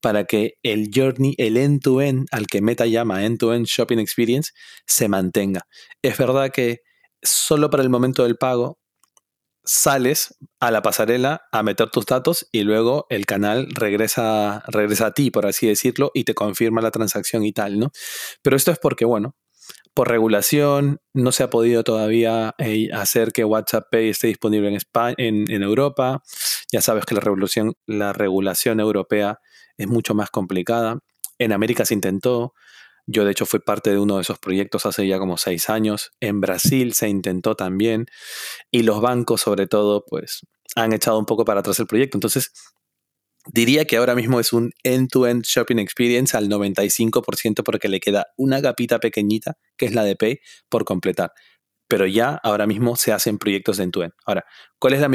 para 0.00 0.24
que 0.24 0.54
el 0.62 0.90
journey, 0.92 1.34
el 1.38 1.56
end-to-end, 1.56 2.26
al 2.32 2.46
que 2.46 2.62
Meta 2.62 2.86
llama 2.86 3.24
end-to-end 3.24 3.66
shopping 3.66 3.98
experience, 3.98 4.52
se 4.86 5.08
mantenga. 5.08 5.66
Es 6.02 6.16
verdad 6.18 6.50
que 6.50 6.80
solo 7.22 7.70
para 7.70 7.82
el 7.82 7.90
momento 7.90 8.24
del 8.24 8.36
pago 8.36 8.78
sales 9.68 10.34
a 10.60 10.70
la 10.70 10.80
pasarela 10.80 11.42
a 11.52 11.62
meter 11.62 11.90
tus 11.90 12.06
datos 12.06 12.48
y 12.52 12.62
luego 12.62 13.06
el 13.10 13.26
canal 13.26 13.68
regresa, 13.70 14.64
regresa 14.66 15.06
a 15.06 15.10
ti, 15.12 15.30
por 15.30 15.44
así 15.44 15.66
decirlo, 15.66 16.10
y 16.14 16.24
te 16.24 16.34
confirma 16.34 16.80
la 16.80 16.90
transacción 16.90 17.44
y 17.44 17.52
tal, 17.52 17.78
¿no? 17.78 17.90
Pero 18.40 18.56
esto 18.56 18.72
es 18.72 18.78
porque, 18.78 19.04
bueno, 19.04 19.36
por 19.92 20.08
regulación 20.08 21.00
no 21.12 21.32
se 21.32 21.42
ha 21.42 21.50
podido 21.50 21.84
todavía 21.84 22.54
eh, 22.58 22.88
hacer 22.94 23.32
que 23.32 23.44
WhatsApp 23.44 23.88
Pay 23.90 24.08
esté 24.08 24.28
disponible 24.28 24.68
en, 24.68 24.74
España, 24.74 25.14
en, 25.18 25.62
Europa. 25.62 26.22
Ya 26.72 26.80
sabes 26.80 27.04
que 27.04 27.14
la, 27.14 27.20
regulación, 27.20 27.74
la 27.86 28.14
regulación 28.14 28.80
europea 28.80 29.40
es 29.76 29.86
mucho 29.86 30.14
más 30.14 30.30
complicada. 30.30 31.00
En 31.38 31.52
América 31.52 31.84
se 31.84 31.92
intentó, 31.92 32.54
yo 33.10 33.24
de 33.24 33.30
hecho 33.30 33.46
fui 33.46 33.60
parte 33.60 33.90
de 33.90 33.98
uno 33.98 34.16
de 34.16 34.22
esos 34.22 34.38
proyectos 34.38 34.84
hace 34.84 35.08
ya 35.08 35.18
como 35.18 35.38
seis 35.38 35.70
años. 35.70 36.10
En 36.20 36.42
Brasil 36.42 36.92
se 36.92 37.08
intentó 37.08 37.56
también 37.56 38.04
y 38.70 38.82
los 38.82 39.00
bancos 39.00 39.40
sobre 39.40 39.66
todo 39.66 40.04
pues 40.06 40.46
han 40.76 40.92
echado 40.92 41.18
un 41.18 41.24
poco 41.24 41.46
para 41.46 41.60
atrás 41.60 41.80
el 41.80 41.86
proyecto. 41.86 42.18
Entonces 42.18 42.52
diría 43.46 43.86
que 43.86 43.96
ahora 43.96 44.14
mismo 44.14 44.40
es 44.40 44.52
un 44.52 44.72
end-to-end 44.84 45.44
shopping 45.44 45.78
experience 45.78 46.36
al 46.36 46.50
95% 46.50 47.62
porque 47.64 47.88
le 47.88 47.98
queda 47.98 48.26
una 48.36 48.60
capita 48.60 48.98
pequeñita 48.98 49.56
que 49.78 49.86
es 49.86 49.94
la 49.94 50.04
de 50.04 50.14
Pay 50.14 50.40
por 50.68 50.84
completar. 50.84 51.32
Pero 51.88 52.06
ya 52.06 52.38
ahora 52.42 52.66
mismo 52.66 52.94
se 52.96 53.12
hacen 53.12 53.38
proyectos 53.38 53.78
de 53.78 53.84
end-to-end. 53.84 54.12
Ahora, 54.26 54.44
¿cuál 54.78 54.92
es, 54.92 55.08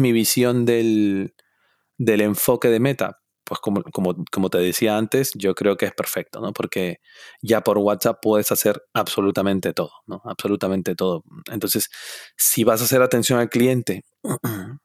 mi 0.00 0.12
visión 0.12 0.64
del 0.64 1.32
enfoque 1.96 2.70
de 2.70 2.80
Meta? 2.80 3.19
Pues 3.50 3.58
como, 3.58 3.82
como, 4.30 4.48
te 4.48 4.58
decía 4.58 4.96
antes, 4.96 5.32
yo 5.34 5.56
creo 5.56 5.76
que 5.76 5.84
es 5.84 5.92
perfecto, 5.92 6.40
¿no? 6.40 6.52
Porque 6.52 7.00
ya 7.42 7.62
por 7.62 7.78
WhatsApp 7.78 8.20
puedes 8.22 8.52
hacer 8.52 8.80
absolutamente 8.94 9.72
todo, 9.72 9.90
¿no? 10.06 10.22
Absolutamente 10.24 10.94
todo. 10.94 11.24
Entonces, 11.50 11.90
si 12.36 12.62
vas 12.62 12.80
a 12.80 12.84
hacer 12.84 13.02
atención 13.02 13.40
al 13.40 13.48
cliente, 13.48 14.04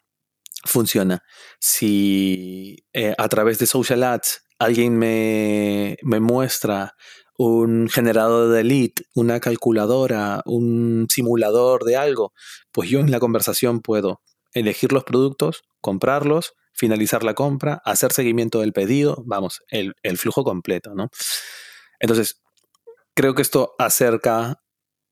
funciona. 0.66 1.22
Si 1.60 2.78
eh, 2.92 3.14
a 3.16 3.30
través 3.30 3.60
de 3.60 3.68
social 3.68 4.02
ads 4.02 4.42
alguien 4.58 4.98
me, 4.98 5.98
me 6.02 6.20
muestra 6.20 6.96
un 7.38 7.88
generador 7.88 8.52
de 8.52 8.64
lead, 8.64 8.94
una 9.14 9.40
calculadora, 9.40 10.42
un 10.48 11.06
simulador 11.08 11.84
de 11.84 11.98
algo, 11.98 12.34
pues 12.72 12.90
yo 12.90 13.00
en 13.00 13.12
la 13.12 13.20
conversación 13.20 13.82
puedo 13.82 14.22
elegir 14.54 14.92
los 14.92 15.04
productos, 15.04 15.62
comprarlos 15.82 16.56
finalizar 16.76 17.24
la 17.24 17.34
compra, 17.34 17.82
hacer 17.86 18.12
seguimiento 18.12 18.60
del 18.60 18.74
pedido, 18.74 19.24
vamos, 19.26 19.64
el, 19.70 19.94
flujo 20.18 20.44
completo, 20.44 20.94
¿no? 20.94 21.10
Entonces, 22.00 22.42
creo 23.16 23.34
que 23.34 23.42
esto 23.42 23.76
acerca 23.80 24.62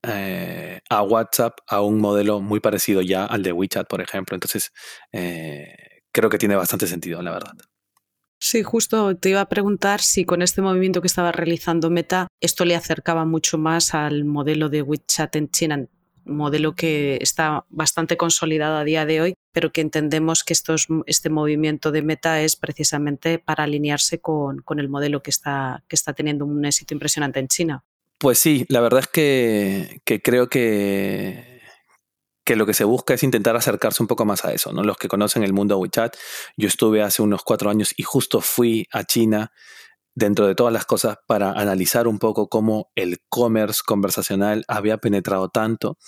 eh, 0.02 0.80
a 0.90 1.02
WhatsApp 1.02 1.58
a 1.66 1.80
un 1.80 1.98
modelo 1.98 2.40
muy 2.40 2.60
parecido 2.60 3.00
ya 3.00 3.24
al 3.24 3.42
de 3.42 3.52
WeChat, 3.52 3.88
por 3.88 4.02
ejemplo. 4.02 4.36
Entonces, 4.36 4.72
eh, 5.12 5.74
creo 6.12 6.28
que 6.28 6.38
tiene 6.38 6.54
bastante 6.54 6.86
sentido, 6.86 7.22
la 7.22 7.32
verdad. 7.32 7.54
Sí, 8.38 8.62
justo 8.62 9.16
te 9.16 9.30
iba 9.30 9.40
a 9.40 9.48
preguntar 9.48 10.02
si 10.02 10.26
con 10.26 10.42
este 10.42 10.60
movimiento 10.60 11.00
que 11.00 11.06
estaba 11.06 11.32
realizando 11.32 11.88
Meta, 11.88 12.28
esto 12.40 12.66
le 12.66 12.76
acercaba 12.76 13.24
mucho 13.24 13.56
más 13.56 13.94
al 13.94 14.24
modelo 14.26 14.68
de 14.68 14.82
WeChat 14.82 15.34
en 15.36 15.50
China 15.50 15.86
modelo 16.24 16.74
que 16.74 17.18
está 17.20 17.64
bastante 17.68 18.16
consolidado 18.16 18.76
a 18.76 18.84
día 18.84 19.06
de 19.06 19.20
hoy, 19.20 19.34
pero 19.52 19.72
que 19.72 19.80
entendemos 19.80 20.44
que 20.44 20.54
este 21.06 21.30
movimiento 21.30 21.92
de 21.92 22.02
meta 22.02 22.40
es 22.42 22.56
precisamente 22.56 23.38
para 23.38 23.64
alinearse 23.64 24.20
con, 24.20 24.62
el 24.76 24.88
modelo 24.88 25.22
que 25.22 25.30
está, 25.30 25.84
que 25.88 25.96
está 25.96 26.12
teniendo 26.12 26.44
un 26.44 26.64
éxito 26.64 26.94
impresionante 26.94 27.40
en 27.40 27.48
China. 27.48 27.84
Pues 28.18 28.38
sí, 28.38 28.64
la 28.68 28.80
verdad 28.80 29.00
es 29.00 29.08
que, 29.08 30.00
creo 30.22 30.48
que, 30.48 31.60
que 32.44 32.56
lo 32.56 32.66
que 32.66 32.74
se 32.74 32.84
busca 32.84 33.14
es 33.14 33.22
intentar 33.22 33.56
acercarse 33.56 34.02
un 34.02 34.06
poco 34.06 34.24
más 34.24 34.44
a 34.44 34.52
eso, 34.52 34.72
¿no? 34.72 34.82
Los 34.82 34.96
que 34.96 35.08
conocen 35.08 35.42
el 35.42 35.52
mundo 35.52 35.78
WeChat, 35.78 36.16
yo 36.56 36.68
estuve 36.68 37.02
hace 37.02 37.22
unos 37.22 37.42
cuatro 37.42 37.70
años 37.70 37.92
y 37.96 38.02
justo 38.02 38.40
fui 38.40 38.86
a 38.92 39.04
China 39.04 39.52
dentro 40.14 40.46
de 40.46 40.54
todas 40.54 40.72
las 40.72 40.84
cosas 40.84 41.18
para 41.26 41.52
analizar 41.52 42.06
un 42.06 42.18
poco 42.18 42.48
cómo 42.48 42.90
el 42.94 43.18
commerce 43.28 43.82
conversacional 43.84 44.64
había 44.68 44.98
penetrado 44.98 45.48
tanto, 45.48 45.98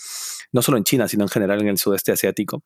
no 0.52 0.62
solo 0.62 0.78
en 0.78 0.84
China, 0.84 1.08
sino 1.08 1.24
en 1.24 1.28
general 1.28 1.60
en 1.60 1.68
el 1.68 1.78
sudeste 1.78 2.12
asiático. 2.12 2.62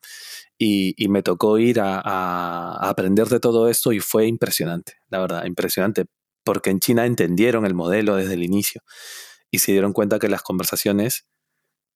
Y, 0.57 0.93
me 1.09 1.23
tocó 1.23 1.57
ir 1.57 1.79
a, 1.81 2.77
aprender 2.87 3.27
de 3.27 3.39
todo 3.39 3.67
esto 3.67 3.91
y 3.91 3.99
fue 3.99 4.27
impresionante, 4.27 4.93
la 5.09 5.19
verdad, 5.19 5.45
impresionante, 5.45 6.05
porque 6.43 6.69
en 6.69 6.79
China 6.79 7.05
entendieron 7.05 7.65
el 7.65 7.73
modelo 7.73 8.15
desde 8.15 8.35
el 8.35 8.43
inicio 8.43 8.81
y 9.49 9.59
se 9.59 9.71
dieron 9.71 9.93
cuenta 9.93 10.19
que 10.19 10.29
las 10.29 10.43
conversaciones 10.43 11.27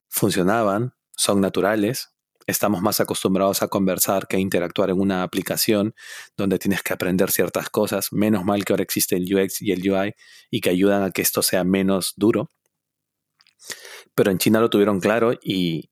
funcionaban, 0.10 0.94
son 1.12 1.40
naturales, 1.42 2.15
estamos 2.48 2.82
más 2.82 3.00
acostumbrados 3.00 3.62
a 3.62 3.68
conversar 3.68 4.28
que 4.28 4.38
a 4.38 4.40
interactuar 4.40 4.90
en 4.90 5.00
una 5.00 5.24
aplicación 5.24 5.96
donde 6.38 6.60
tienes 6.60 6.84
que 6.84 6.94
aprender 6.94 7.32
ciertas 7.32 7.70
cosas. 7.70 8.12
Menos 8.12 8.44
mal 8.44 8.64
que 8.66 8.74
ahora 8.74 8.84
existe 8.84 9.16
el 9.16 9.34
UX 9.34 9.62
y 9.62 9.72
el 9.72 9.90
UI 9.90 10.14
y 10.52 10.62
que 10.62 10.70
ayudan 10.70 11.04
a 11.04 11.12
que 11.12 11.22
esto 11.22 11.42
sea 11.42 11.64
menos 11.64 12.14
duro. 12.16 12.50
Pero 14.14 14.32
en 14.32 14.38
China 14.38 14.60
lo 14.60 14.70
tuvieron 14.70 15.00
claro 15.00 15.34
y 15.42 15.90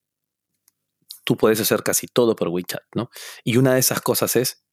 tú 1.24 1.38
puedes 1.38 1.60
hacer 1.60 1.84
casi 1.84 2.08
todo 2.08 2.36
por 2.36 2.50
WeChat, 2.50 2.84
¿no? 2.96 3.10
Y 3.44 3.58
una 3.58 3.74
de 3.74 3.80
esas 3.80 4.02
cosas 4.02 4.36
es 4.36 4.64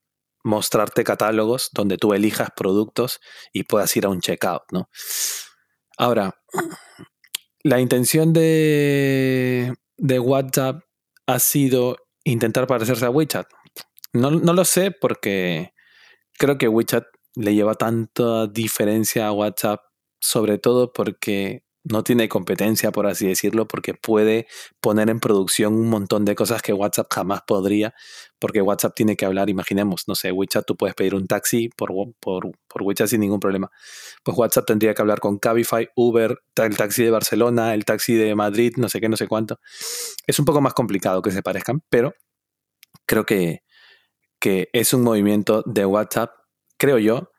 mostrarte 0.43 1.05
catálogos 1.05 1.71
donde 1.73 1.99
tú 1.99 2.15
elijas 2.15 2.51
productos 2.57 3.21
y 3.53 3.65
puedas 3.65 3.95
ir 3.97 4.07
a 4.07 4.09
un 4.09 4.21
checkout, 4.21 4.63
¿no? 4.73 4.89
Ahora, 5.97 6.35
la 7.63 7.81
intención 7.81 8.33
de, 8.33 9.75
de 9.97 10.19
WhatsApp 10.19 10.83
ha 11.33 11.39
sido 11.39 11.97
intentar 12.25 12.67
parecerse 12.67 13.07
a 13.07 13.11
WeChat. 13.11 13.47
No, 14.13 14.31
no 14.31 14.53
lo 14.53 14.65
sé 14.65 14.91
porque 14.91 15.73
creo 16.39 16.59
que 16.59 16.69
WeChat 16.69 17.05
le 17.37 17.55
lleva 17.55 17.75
tanta 17.75 18.47
diferencia 18.47 19.29
a 19.29 19.33
WhatsApp, 19.33 19.81
sobre 20.21 20.59
todo 20.59 20.93
porque 20.93 21.65
no 21.85 22.05
tiene 22.05 22.29
competencia, 22.29 22.93
por 22.93 23.07
así 23.07 23.27
decirlo, 23.27 23.67
porque 23.67 23.95
puede 23.95 24.47
poner 24.81 25.09
en 25.09 25.21
producción 25.21 25.75
un 25.75 25.89
montón 25.89 26.25
de 26.25 26.35
cosas 26.35 26.63
que 26.63 26.73
WhatsApp 26.73 27.07
jamás 27.13 27.41
podría, 27.47 27.95
porque 28.39 28.61
WhatsApp 28.61 28.95
tiene 28.95 29.17
que 29.17 29.25
hablar, 29.25 29.49
imaginemos, 29.49 30.05
no 30.07 30.15
sé, 30.15 30.31
WeChat 30.31 30.67
tú 30.67 30.77
puedes 30.77 30.95
pedir 30.95 31.15
un 31.15 31.27
taxi 31.27 31.71
por, 31.71 31.91
por, 32.21 32.51
por 32.69 32.83
WeChat 32.83 33.09
sin 33.09 33.21
ningún 33.21 33.41
problema. 33.41 33.71
Pues 34.23 34.37
WhatsApp 34.37 34.67
tendría 34.67 34.95
que 34.95 35.03
hablar 35.03 35.21
con 35.21 35.39
Cabify, 35.39 35.89
Uber, 35.97 36.39
el 36.57 36.77
taxi 36.77 37.05
de 37.05 37.11
Barcelona, 37.11 37.75
el 37.75 37.85
taxi 37.85 38.15
de 38.15 38.35
Madrid, 38.35 38.75
no 38.77 38.89
sé 38.89 39.01
qué, 39.01 39.09
no 39.09 39.17
sé 39.17 39.27
cuánto. 39.27 39.59
Es 40.27 40.39
un 40.39 40.45
poco 40.45 40.61
más 40.61 40.75
complicado 40.75 41.23
que 41.23 41.31
se 41.31 41.43
parezcan, 41.43 41.83
pero 41.89 42.15
creo 43.07 43.25
que, 43.25 43.63
que 44.39 44.69
es 44.73 44.93
un 44.93 45.03
movimiento 45.03 45.63
de 45.65 45.87
WhatsApp, 45.87 46.31
creo 46.77 46.99
yo, 46.99 47.31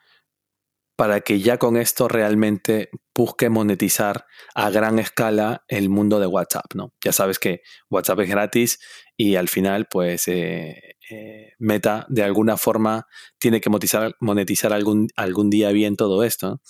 para 0.95 1.21
que 1.21 1.39
ya 1.39 1.57
con 1.57 1.77
esto 1.77 2.07
realmente 2.07 2.91
busque 3.15 3.49
monetizar 3.49 4.25
a 4.55 4.69
gran 4.69 4.99
escala 4.99 5.63
el 5.67 5.89
mundo 5.89 6.19
de 6.19 6.27
WhatsApp, 6.27 6.73
¿no? 6.75 6.93
Ya 7.03 7.11
sabes 7.11 7.39
que 7.39 7.61
WhatsApp 7.89 8.19
es 8.21 8.29
gratis 8.29 8.79
y 9.17 9.35
al 9.35 9.49
final, 9.49 9.87
pues, 9.89 10.27
eh, 10.27 10.95
eh, 11.09 11.53
Meta 11.59 12.05
de 12.09 12.23
alguna 12.23 12.57
forma 12.57 13.07
tiene 13.37 13.61
que 13.61 13.69
monetizar, 13.69 14.15
monetizar 14.19 14.73
algún, 14.73 15.09
algún 15.15 15.49
día 15.49 15.71
bien 15.71 15.95
todo 15.97 16.23
esto. 16.23 16.61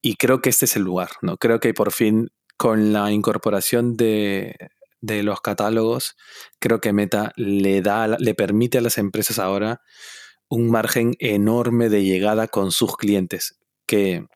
Y 0.00 0.16
creo 0.16 0.40
que 0.40 0.50
este 0.50 0.64
es 0.66 0.76
el 0.76 0.82
lugar, 0.82 1.10
¿no? 1.22 1.36
Creo 1.38 1.60
que 1.60 1.74
por 1.74 1.92
fin 1.92 2.30
con 2.56 2.92
la 2.92 3.10
incorporación 3.10 3.96
de, 3.96 4.56
de 5.00 5.22
los 5.22 5.40
catálogos, 5.40 6.16
creo 6.58 6.80
que 6.80 6.92
Meta 6.92 7.32
le 7.36 7.82
da, 7.82 8.08
le 8.08 8.34
permite 8.34 8.78
a 8.78 8.80
las 8.80 8.96
empresas 8.98 9.38
ahora 9.38 9.82
un 10.48 10.70
margen 10.70 11.14
enorme 11.18 11.88
de 11.88 12.04
llegada 12.04 12.48
con 12.48 12.72
sus 12.72 12.96
clientes, 12.96 13.58
que 13.86 14.26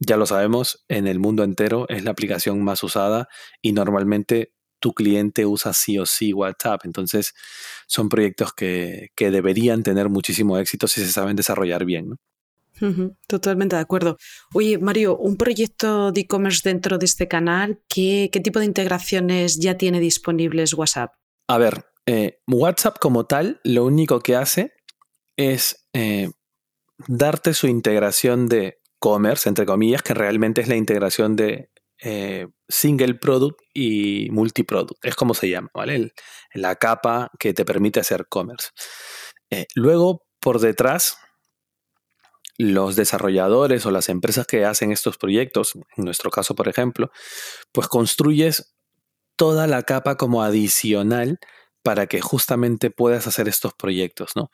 ya 0.00 0.16
lo 0.16 0.26
sabemos, 0.26 0.84
en 0.88 1.06
el 1.06 1.20
mundo 1.20 1.44
entero 1.44 1.86
es 1.88 2.04
la 2.04 2.10
aplicación 2.10 2.64
más 2.64 2.82
usada 2.82 3.28
y 3.60 3.72
normalmente 3.72 4.54
tu 4.80 4.94
cliente 4.94 5.44
usa 5.44 5.74
sí 5.74 5.98
o 5.98 6.06
sí 6.06 6.32
WhatsApp. 6.32 6.80
Entonces, 6.84 7.34
son 7.86 8.08
proyectos 8.08 8.54
que, 8.54 9.10
deberían 9.18 9.82
tener 9.82 10.08
muchísimo 10.08 10.56
éxito 10.56 10.88
si 10.88 11.02
se 11.02 11.12
saben 11.12 11.36
desarrollar 11.36 11.84
bien. 11.84 12.16
totalmente 13.26 13.76
de 13.76 13.82
acuerdo. 13.82 14.16
Oye, 14.54 14.78
Mario, 14.78 15.18
un 15.18 15.36
proyecto 15.36 16.12
de 16.12 16.22
e-commerce 16.22 16.62
dentro 16.64 16.96
de 16.96 17.04
este 17.04 17.28
canal, 17.28 17.82
¿qué, 17.86 18.30
tipo 18.42 18.58
de 18.58 18.64
integraciones 18.64 19.60
ya 19.60 19.76
tiene 19.76 20.00
disponibles 20.00 20.72
WhatsApp? 20.72 21.12
A 21.46 21.58
ver, 21.58 21.84
eh, 22.06 22.40
WhatsApp 22.46 22.96
como 22.98 23.26
tal, 23.26 23.60
lo 23.64 23.84
único 23.84 24.20
que 24.20 24.34
hace 24.34 24.72
es 25.36 25.86
eh, 25.92 26.30
darte 27.06 27.52
su 27.52 27.66
integración 27.66 28.48
de 28.48 28.79
commerce, 29.00 29.48
entre 29.48 29.66
comillas, 29.66 30.02
que 30.02 30.14
realmente 30.14 30.60
es 30.60 30.68
la 30.68 30.76
integración 30.76 31.34
de 31.34 31.70
eh, 32.02 32.46
single 32.68 33.14
product 33.14 33.58
y 33.74 34.28
multi-product. 34.30 35.04
Es 35.04 35.16
como 35.16 35.34
se 35.34 35.50
llama, 35.50 35.70
¿vale? 35.74 36.12
la 36.54 36.76
capa 36.76 37.30
que 37.38 37.52
te 37.52 37.64
permite 37.64 38.00
hacer 38.00 38.26
commerce. 38.28 38.68
Eh, 39.50 39.66
luego, 39.74 40.22
por 40.40 40.60
detrás, 40.60 41.18
los 42.58 42.94
desarrolladores 42.94 43.86
o 43.86 43.90
las 43.90 44.08
empresas 44.08 44.46
que 44.46 44.64
hacen 44.64 44.92
estos 44.92 45.18
proyectos, 45.18 45.74
en 45.96 46.04
nuestro 46.04 46.30
caso, 46.30 46.54
por 46.54 46.68
ejemplo, 46.68 47.10
pues 47.72 47.88
construyes 47.88 48.74
toda 49.36 49.66
la 49.66 49.82
capa 49.82 50.16
como 50.16 50.42
adicional 50.42 51.38
para 51.82 52.06
que 52.06 52.20
justamente 52.20 52.90
puedas 52.90 53.26
hacer 53.26 53.48
estos 53.48 53.72
proyectos, 53.74 54.32
¿no? 54.36 54.50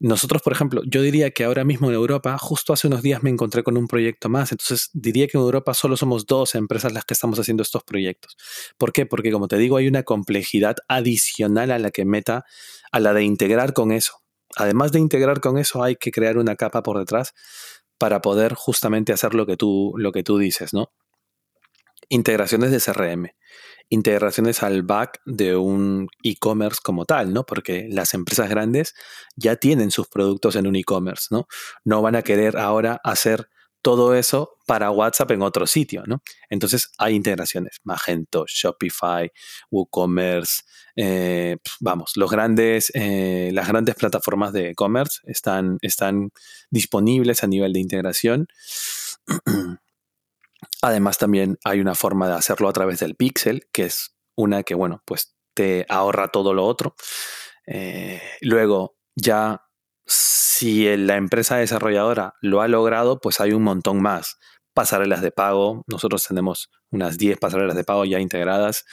Nosotros, 0.00 0.42
por 0.42 0.52
ejemplo, 0.52 0.82
yo 0.86 1.02
diría 1.02 1.32
que 1.32 1.44
ahora 1.44 1.64
mismo 1.64 1.88
en 1.88 1.94
Europa, 1.94 2.38
justo 2.38 2.72
hace 2.72 2.86
unos 2.86 3.02
días 3.02 3.24
me 3.24 3.30
encontré 3.30 3.64
con 3.64 3.76
un 3.76 3.88
proyecto 3.88 4.28
más, 4.28 4.52
entonces 4.52 4.90
diría 4.92 5.26
que 5.26 5.36
en 5.36 5.42
Europa 5.42 5.74
solo 5.74 5.96
somos 5.96 6.24
dos 6.24 6.54
empresas 6.54 6.92
las 6.92 7.04
que 7.04 7.14
estamos 7.14 7.40
haciendo 7.40 7.64
estos 7.64 7.82
proyectos. 7.82 8.36
¿Por 8.76 8.92
qué? 8.92 9.06
Porque 9.06 9.32
como 9.32 9.48
te 9.48 9.58
digo, 9.58 9.76
hay 9.76 9.88
una 9.88 10.04
complejidad 10.04 10.76
adicional 10.86 11.72
a 11.72 11.80
la 11.80 11.90
que 11.90 12.04
meta, 12.04 12.44
a 12.92 13.00
la 13.00 13.12
de 13.12 13.24
integrar 13.24 13.72
con 13.72 13.90
eso. 13.90 14.22
Además 14.54 14.92
de 14.92 15.00
integrar 15.00 15.40
con 15.40 15.58
eso, 15.58 15.82
hay 15.82 15.96
que 15.96 16.12
crear 16.12 16.38
una 16.38 16.54
capa 16.54 16.82
por 16.84 16.98
detrás 16.98 17.34
para 17.98 18.20
poder 18.20 18.54
justamente 18.54 19.12
hacer 19.12 19.34
lo 19.34 19.46
que 19.46 19.56
tú, 19.56 19.94
lo 19.96 20.12
que 20.12 20.22
tú 20.22 20.38
dices, 20.38 20.72
¿no? 20.72 20.92
Integraciones 22.08 22.70
de 22.70 22.80
CRM 22.80 23.30
integraciones 23.88 24.62
al 24.62 24.82
back 24.82 25.20
de 25.24 25.56
un 25.56 26.08
e-commerce 26.22 26.80
como 26.82 27.04
tal, 27.04 27.32
¿no? 27.32 27.44
Porque 27.44 27.88
las 27.90 28.14
empresas 28.14 28.48
grandes 28.48 28.94
ya 29.36 29.56
tienen 29.56 29.90
sus 29.90 30.08
productos 30.08 30.56
en 30.56 30.66
un 30.66 30.76
e-commerce, 30.76 31.28
¿no? 31.30 31.46
No 31.84 32.02
van 32.02 32.16
a 32.16 32.22
querer 32.22 32.56
ahora 32.56 33.00
hacer 33.04 33.48
todo 33.82 34.14
eso 34.14 34.56
para 34.66 34.90
WhatsApp 34.90 35.30
en 35.30 35.42
otro 35.42 35.66
sitio, 35.66 36.02
¿no? 36.06 36.22
Entonces 36.50 36.90
hay 36.98 37.14
integraciones, 37.14 37.78
Magento, 37.84 38.44
Shopify, 38.46 39.30
WooCommerce, 39.70 40.62
eh, 40.96 41.56
vamos, 41.80 42.12
los 42.16 42.30
grandes, 42.30 42.90
eh, 42.94 43.50
las 43.52 43.68
grandes 43.68 43.94
plataformas 43.94 44.52
de 44.52 44.70
e-commerce 44.70 45.20
están, 45.26 45.78
están 45.80 46.30
disponibles 46.70 47.42
a 47.44 47.46
nivel 47.46 47.72
de 47.72 47.80
integración. 47.80 48.48
Además, 50.82 51.18
también 51.18 51.58
hay 51.64 51.80
una 51.80 51.94
forma 51.94 52.28
de 52.28 52.34
hacerlo 52.34 52.68
a 52.68 52.72
través 52.72 53.00
del 53.00 53.16
Pixel, 53.16 53.68
que 53.72 53.84
es 53.84 54.16
una 54.36 54.62
que, 54.62 54.74
bueno, 54.74 55.02
pues 55.04 55.34
te 55.54 55.86
ahorra 55.88 56.28
todo 56.28 56.54
lo 56.54 56.64
otro. 56.64 56.94
Eh, 57.66 58.22
luego, 58.40 58.96
ya 59.16 59.62
si 60.06 60.96
la 60.96 61.16
empresa 61.16 61.56
desarrolladora 61.56 62.34
lo 62.40 62.62
ha 62.62 62.68
logrado, 62.68 63.20
pues 63.20 63.40
hay 63.40 63.52
un 63.52 63.62
montón 63.62 64.00
más 64.00 64.38
pasarelas 64.78 65.22
de 65.22 65.32
pago. 65.32 65.82
Nosotros 65.88 66.22
tenemos 66.22 66.70
unas 66.92 67.18
10 67.18 67.38
pasarelas 67.38 67.74
de 67.74 67.82
pago 67.82 68.04
ya 68.04 68.20
integradas, 68.20 68.84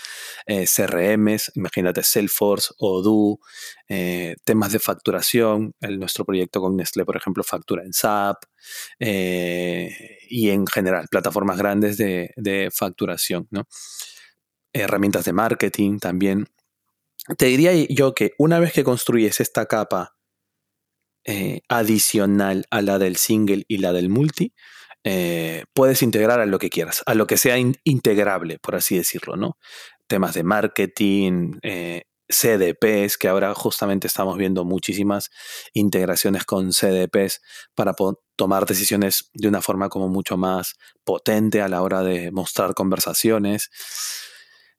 eh, 0.47 0.65
CRMs, 0.65 1.51
imagínate 1.53 2.01
Salesforce, 2.01 2.73
Odoo, 2.79 3.39
eh, 3.87 4.35
temas 4.45 4.71
de 4.71 4.79
facturación. 4.79 5.75
El, 5.79 5.99
nuestro 5.99 6.25
proyecto 6.25 6.59
con 6.59 6.75
Nestlé, 6.75 7.05
por 7.05 7.17
ejemplo, 7.17 7.43
factura 7.43 7.83
en 7.83 7.93
SAP 7.93 8.45
eh, 8.99 10.17
y 10.27 10.49
en 10.49 10.65
general 10.65 11.07
plataformas 11.07 11.59
grandes 11.59 11.97
de, 11.97 12.31
de 12.35 12.71
facturación. 12.73 13.47
¿no? 13.51 13.67
Herramientas 14.73 15.25
de 15.25 15.33
marketing 15.33 15.99
también. 15.99 16.47
Te 17.37 17.45
diría 17.45 17.73
yo 17.89 18.15
que 18.15 18.31
una 18.39 18.57
vez 18.57 18.73
que 18.73 18.83
construyes 18.83 19.39
esta 19.39 19.67
capa 19.67 20.15
adicional 21.69 22.65
a 22.69 22.83
la 22.83 22.99
del 22.99 23.17
single 23.17 23.65
y 23.67 23.77
la 23.79 23.93
del 23.93 24.09
multi, 24.09 24.53
eh, 25.07 25.65
puedes 25.75 26.01
integrar 26.01 26.39
a 26.39 26.47
lo 26.47 26.57
que 26.57 26.71
quieras, 26.71 27.03
a 27.05 27.13
lo 27.13 27.27
que 27.27 27.37
sea 27.37 27.57
integrable, 27.59 28.57
por 28.57 28.75
así 28.75 28.97
decirlo, 28.97 29.35
¿no? 29.37 29.59
Temas 30.07 30.33
de 30.33 30.43
marketing, 30.43 31.59
eh, 31.61 32.05
CDPs, 32.27 33.19
que 33.19 33.27
ahora 33.27 33.53
justamente 33.53 34.07
estamos 34.07 34.35
viendo 34.35 34.65
muchísimas 34.65 35.29
integraciones 35.73 36.43
con 36.43 36.73
CDPs 36.73 37.39
para 37.75 37.93
tomar 38.35 38.65
decisiones 38.65 39.29
de 39.35 39.47
una 39.47 39.61
forma 39.61 39.89
como 39.89 40.09
mucho 40.09 40.37
más 40.37 40.73
potente 41.03 41.61
a 41.61 41.67
la 41.67 41.83
hora 41.83 42.01
de 42.01 42.31
mostrar 42.31 42.73
conversaciones. 42.73 43.69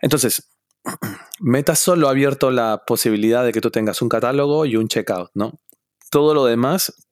Entonces, 0.00 0.50
Meta 1.38 1.76
solo 1.76 2.08
ha 2.08 2.10
abierto 2.10 2.50
la 2.50 2.82
posibilidad 2.84 3.44
de 3.44 3.52
que 3.52 3.60
tú 3.60 3.70
tengas 3.70 4.02
un 4.02 4.08
catálogo 4.08 4.66
y 4.66 4.74
un 4.74 4.88
checkout, 4.88 5.30
¿no? 5.34 5.60
Todo 6.10 6.34
lo 6.34 6.46
demás 6.46 7.05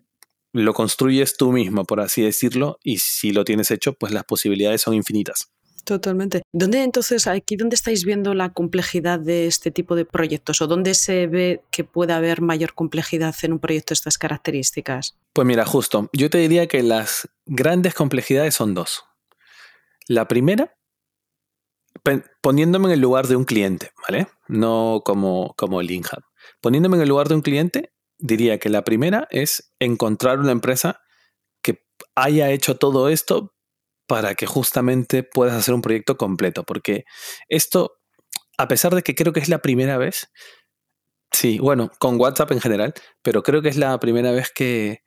lo 0.54 0.72
construyes 0.72 1.36
tú 1.36 1.50
mismo, 1.50 1.84
por 1.84 2.00
así 2.00 2.22
decirlo, 2.22 2.78
y 2.82 2.98
si 2.98 3.32
lo 3.32 3.44
tienes 3.44 3.72
hecho, 3.72 3.92
pues 3.92 4.12
las 4.12 4.24
posibilidades 4.24 4.82
son 4.82 4.94
infinitas. 4.94 5.50
Totalmente. 5.84 6.42
¿Dónde 6.52 6.82
entonces, 6.82 7.26
aquí 7.26 7.56
dónde 7.56 7.74
estáis 7.74 8.04
viendo 8.04 8.32
la 8.34 8.52
complejidad 8.52 9.18
de 9.18 9.46
este 9.48 9.70
tipo 9.72 9.96
de 9.96 10.06
proyectos 10.06 10.62
o 10.62 10.68
dónde 10.68 10.94
se 10.94 11.26
ve 11.26 11.60
que 11.70 11.84
puede 11.84 12.14
haber 12.14 12.40
mayor 12.40 12.72
complejidad 12.72 13.34
en 13.42 13.52
un 13.52 13.58
proyecto 13.58 13.90
de 13.90 13.96
estas 13.96 14.16
características? 14.16 15.18
Pues 15.32 15.46
mira, 15.46 15.66
justo, 15.66 16.08
yo 16.12 16.30
te 16.30 16.38
diría 16.38 16.68
que 16.68 16.82
las 16.84 17.28
grandes 17.46 17.92
complejidades 17.94 18.54
son 18.54 18.74
dos. 18.74 19.04
La 20.06 20.28
primera, 20.28 20.74
poniéndome 22.40 22.86
en 22.86 22.92
el 22.92 23.00
lugar 23.00 23.26
de 23.26 23.36
un 23.36 23.44
cliente, 23.44 23.90
¿vale? 24.08 24.28
No 24.46 25.02
como, 25.04 25.52
como 25.56 25.80
el 25.80 25.90
InHub. 25.90 26.22
Poniéndome 26.60 26.96
en 26.96 27.02
el 27.02 27.08
lugar 27.08 27.28
de 27.28 27.34
un 27.34 27.42
cliente, 27.42 27.93
diría 28.24 28.58
que 28.58 28.70
la 28.70 28.84
primera 28.84 29.28
es 29.30 29.74
encontrar 29.78 30.40
una 30.40 30.50
empresa 30.50 31.02
que 31.62 31.84
haya 32.14 32.50
hecho 32.50 32.76
todo 32.76 33.10
esto 33.10 33.54
para 34.08 34.34
que 34.34 34.46
justamente 34.46 35.22
puedas 35.22 35.54
hacer 35.54 35.74
un 35.74 35.82
proyecto 35.82 36.16
completo. 36.16 36.64
Porque 36.64 37.04
esto, 37.48 37.98
a 38.56 38.66
pesar 38.66 38.94
de 38.94 39.02
que 39.02 39.14
creo 39.14 39.34
que 39.34 39.40
es 39.40 39.50
la 39.50 39.58
primera 39.58 39.98
vez, 39.98 40.30
sí, 41.32 41.58
bueno, 41.58 41.90
con 41.98 42.18
WhatsApp 42.18 42.52
en 42.52 42.62
general, 42.62 42.94
pero 43.22 43.42
creo 43.42 43.60
que 43.60 43.68
es 43.68 43.76
la 43.76 44.00
primera 44.00 44.32
vez 44.32 44.50
que, 44.50 45.02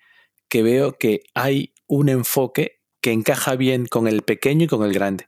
que 0.47 0.61
veo 0.61 0.93
que 0.93 1.21
hay 1.33 1.73
un 1.87 2.09
enfoque 2.09 2.81
que 3.01 3.13
encaja 3.13 3.55
bien 3.55 3.87
con 3.87 4.07
el 4.07 4.21
pequeño 4.21 4.65
y 4.65 4.67
con 4.67 4.83
el 4.83 4.93
grande. 4.93 5.27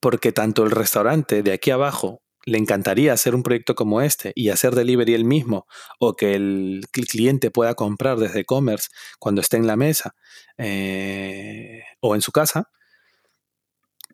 Porque 0.00 0.32
tanto 0.32 0.64
el 0.64 0.70
restaurante 0.70 1.42
de 1.42 1.52
aquí 1.52 1.70
abajo 1.70 2.23
le 2.46 2.58
encantaría 2.58 3.12
hacer 3.12 3.34
un 3.34 3.42
proyecto 3.42 3.74
como 3.74 4.00
este 4.00 4.32
y 4.34 4.50
hacer 4.50 4.74
delivery 4.74 5.14
él 5.14 5.24
mismo 5.24 5.66
o 5.98 6.14
que 6.14 6.34
el, 6.34 6.86
cliente 6.90 7.50
pueda 7.50 7.74
comprar 7.74 8.18
desde 8.18 8.40
e-commerce 8.40 8.88
cuando 9.18 9.40
esté 9.40 9.56
en 9.56 9.66
la 9.66 9.76
mesa 9.76 10.14
eh, 10.58 11.82
o 12.00 12.14
en 12.14 12.20
su 12.20 12.32
casa. 12.32 12.70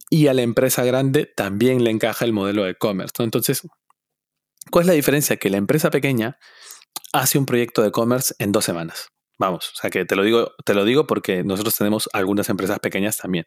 Y 0.08 0.26
a 0.26 0.34
la 0.34 0.42
empresa 0.42 0.84
grande 0.84 1.30
también 1.36 1.84
le 1.84 1.90
encaja 1.90 2.24
el 2.24 2.32
modelo 2.32 2.64
de 2.64 2.70
e-commerce. 2.70 3.22
Entonces, 3.22 3.62
¿cuál 4.70 4.82
es 4.82 4.86
la 4.88 4.94
diferencia? 4.94 5.36
Que 5.36 5.50
la 5.50 5.56
empresa 5.56 5.90
pequeña 5.90 6.38
hace 7.12 7.38
un 7.38 7.46
proyecto 7.46 7.82
de 7.82 7.88
e-commerce 7.88 8.34
en 8.38 8.52
dos 8.52 8.64
semanas. 8.64 9.08
Vamos, 9.38 9.70
o 9.72 9.76
sea 9.76 9.88
que 9.88 10.04
te 10.04 10.16
lo 10.16 10.22
digo, 10.22 10.52
te 10.66 10.74
lo 10.74 10.84
digo 10.84 11.06
porque 11.06 11.44
nosotros 11.44 11.74
tenemos 11.74 12.10
algunas 12.12 12.48
empresas 12.48 12.78
pequeñas 12.80 13.16
también. 13.16 13.46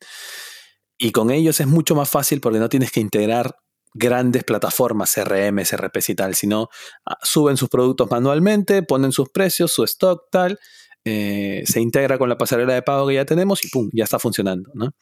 Y 0.97 1.11
con 1.11 1.31
ellos 1.31 1.59
es 1.59 1.67
mucho 1.67 1.95
más 1.95 2.09
fácil 2.09 2.39
porque 2.39 2.59
no 2.59 2.69
tienes 2.69 2.91
que 2.91 2.99
integrar 2.99 3.55
grandes 3.93 4.43
plataformas, 4.43 5.13
CRM, 5.13 5.59
RPs 5.59 6.09
y 6.09 6.15
tal, 6.15 6.35
sino 6.35 6.69
ah, 7.05 7.17
suben 7.21 7.57
sus 7.57 7.69
productos 7.69 8.09
manualmente, 8.09 8.83
ponen 8.83 9.11
sus 9.11 9.29
precios, 9.29 9.71
su 9.71 9.83
stock, 9.83 10.29
tal, 10.31 10.59
eh, 11.05 11.63
se 11.65 11.81
integra 11.81 12.17
con 12.17 12.29
la 12.29 12.37
pasarela 12.37 12.73
de 12.73 12.81
pago 12.81 13.07
que 13.07 13.15
ya 13.15 13.25
tenemos 13.25 13.63
y 13.65 13.69
¡pum! 13.69 13.89
ya 13.93 14.03
está 14.03 14.19
funcionando. 14.19 14.71
¿no? 14.73 14.93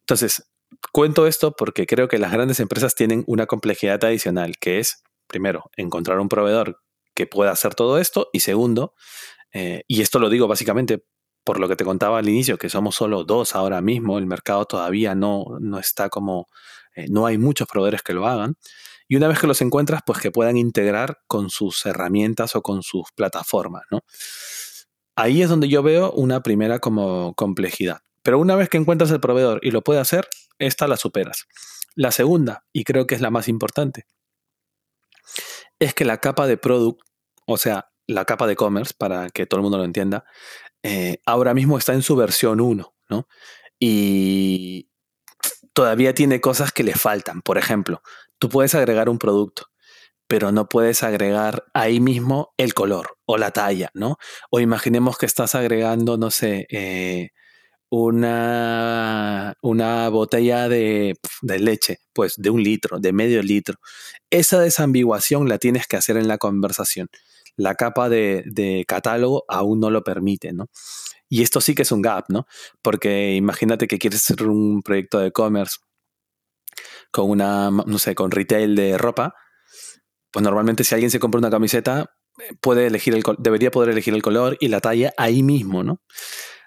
Entonces, 0.00 0.44
cuento 0.92 1.26
esto 1.26 1.52
porque 1.56 1.86
creo 1.86 2.08
que 2.08 2.18
las 2.18 2.32
grandes 2.32 2.60
empresas 2.60 2.94
tienen 2.94 3.24
una 3.26 3.46
complejidad 3.46 4.04
adicional, 4.04 4.58
que 4.58 4.78
es, 4.78 5.02
primero, 5.26 5.64
encontrar 5.76 6.20
un 6.20 6.28
proveedor 6.28 6.80
que 7.14 7.26
pueda 7.26 7.50
hacer 7.50 7.74
todo 7.74 7.98
esto 7.98 8.28
y 8.32 8.40
segundo, 8.40 8.94
eh, 9.52 9.82
y 9.88 10.02
esto 10.02 10.18
lo 10.18 10.28
digo 10.28 10.48
básicamente 10.48 11.04
por 11.46 11.60
lo 11.60 11.68
que 11.68 11.76
te 11.76 11.84
contaba 11.84 12.18
al 12.18 12.28
inicio, 12.28 12.58
que 12.58 12.68
somos 12.68 12.96
solo 12.96 13.22
dos 13.22 13.54
ahora 13.54 13.80
mismo, 13.80 14.18
el 14.18 14.26
mercado 14.26 14.64
todavía 14.64 15.14
no, 15.14 15.44
no 15.60 15.78
está 15.78 16.08
como 16.08 16.48
eh, 16.96 17.06
no 17.08 17.26
hay 17.26 17.38
muchos 17.38 17.68
proveedores 17.68 18.02
que 18.02 18.14
lo 18.14 18.26
hagan. 18.26 18.56
Y 19.06 19.14
una 19.14 19.28
vez 19.28 19.38
que 19.38 19.46
los 19.46 19.62
encuentras, 19.62 20.00
pues 20.04 20.18
que 20.18 20.32
puedan 20.32 20.56
integrar 20.56 21.18
con 21.28 21.48
sus 21.50 21.86
herramientas 21.86 22.56
o 22.56 22.62
con 22.62 22.82
sus 22.82 23.12
plataformas, 23.14 23.84
¿no? 23.92 24.00
Ahí 25.14 25.40
es 25.40 25.48
donde 25.48 25.68
yo 25.68 25.84
veo 25.84 26.10
una 26.10 26.42
primera 26.42 26.80
como 26.80 27.32
complejidad. 27.34 28.00
Pero 28.22 28.40
una 28.40 28.56
vez 28.56 28.68
que 28.68 28.78
encuentras 28.78 29.12
el 29.12 29.20
proveedor 29.20 29.60
y 29.62 29.70
lo 29.70 29.82
puede 29.82 30.00
hacer, 30.00 30.28
esta 30.58 30.88
la 30.88 30.96
superas. 30.96 31.46
La 31.94 32.10
segunda, 32.10 32.64
y 32.72 32.82
creo 32.82 33.06
que 33.06 33.14
es 33.14 33.20
la 33.20 33.30
más 33.30 33.46
importante, 33.46 34.04
es 35.78 35.94
que 35.94 36.04
la 36.04 36.18
capa 36.18 36.48
de 36.48 36.56
product, 36.56 37.00
o 37.46 37.56
sea, 37.56 37.90
la 38.08 38.24
capa 38.24 38.46
de 38.46 38.56
commerce, 38.56 38.94
para 38.96 39.30
que 39.30 39.46
todo 39.46 39.60
el 39.60 39.62
mundo 39.62 39.78
lo 39.78 39.84
entienda, 39.84 40.24
eh, 40.88 41.20
ahora 41.26 41.52
mismo 41.52 41.78
está 41.78 41.94
en 41.94 42.02
su 42.02 42.14
versión 42.14 42.60
1, 42.60 42.94
¿no? 43.10 43.28
Y 43.80 44.88
todavía 45.72 46.14
tiene 46.14 46.40
cosas 46.40 46.70
que 46.70 46.84
le 46.84 46.94
faltan. 46.94 47.42
Por 47.42 47.58
ejemplo, 47.58 48.02
tú 48.38 48.48
puedes 48.48 48.74
agregar 48.76 49.08
un 49.08 49.18
producto, 49.18 49.66
pero 50.28 50.52
no 50.52 50.68
puedes 50.68 51.02
agregar 51.02 51.64
ahí 51.74 51.98
mismo 51.98 52.54
el 52.56 52.72
color 52.72 53.18
o 53.26 53.36
la 53.36 53.50
talla, 53.50 53.90
¿no? 53.94 54.16
O 54.48 54.60
imaginemos 54.60 55.18
que 55.18 55.26
estás 55.26 55.56
agregando, 55.56 56.18
no 56.18 56.30
sé, 56.30 56.68
eh, 56.70 57.30
una, 57.90 59.54
una 59.60 60.08
botella 60.08 60.68
de, 60.68 61.16
de, 61.42 61.58
leche, 61.58 61.98
pues 62.12 62.34
de 62.36 62.50
un 62.50 62.62
litro, 62.62 63.00
de 63.00 63.12
medio 63.12 63.42
litro. 63.42 63.76
Esa 64.30 64.60
desambiguación 64.60 65.48
la 65.48 65.58
tienes 65.58 65.88
que 65.88 65.96
hacer 65.96 66.16
en 66.16 66.28
la 66.28 66.38
conversación. 66.38 67.08
La 67.56 67.74
capa 67.74 68.08
de, 68.08 68.84
catálogo 68.86 69.44
aún 69.48 69.80
no 69.80 69.90
lo 69.90 70.02
permite, 70.02 70.52
¿no? 70.52 70.66
Y 71.28 71.42
esto 71.42 71.60
sí 71.60 71.74
que 71.74 71.82
es 71.82 71.92
un 71.92 72.02
gap, 72.02 72.26
¿no? 72.28 72.46
Porque 72.82 73.34
imagínate 73.34 73.88
que 73.88 73.98
quieres 73.98 74.22
hacer 74.22 74.46
un 74.46 74.82
proyecto 74.82 75.18
de 75.18 75.28
e-commerce 75.28 75.78
con 77.10 77.30
una, 77.30 77.70
no 77.70 77.98
sé, 77.98 78.14
con 78.14 78.30
retail 78.30 78.76
de 78.76 78.98
ropa, 78.98 79.34
pues 80.30 80.42
normalmente 80.42 80.84
si 80.84 80.94
alguien 80.94 81.10
se 81.10 81.18
compra 81.18 81.38
una 81.38 81.50
camiseta, 81.50 82.10
puede 82.60 82.86
elegir 82.86 83.14
el, 83.14 83.22
debería 83.38 83.70
poder 83.70 83.90
elegir 83.90 84.14
el 84.14 84.22
color 84.22 84.56
y 84.60 84.68
la 84.68 84.80
talla 84.80 85.12
ahí 85.16 85.42
mismo, 85.42 85.82
¿no? 85.82 86.02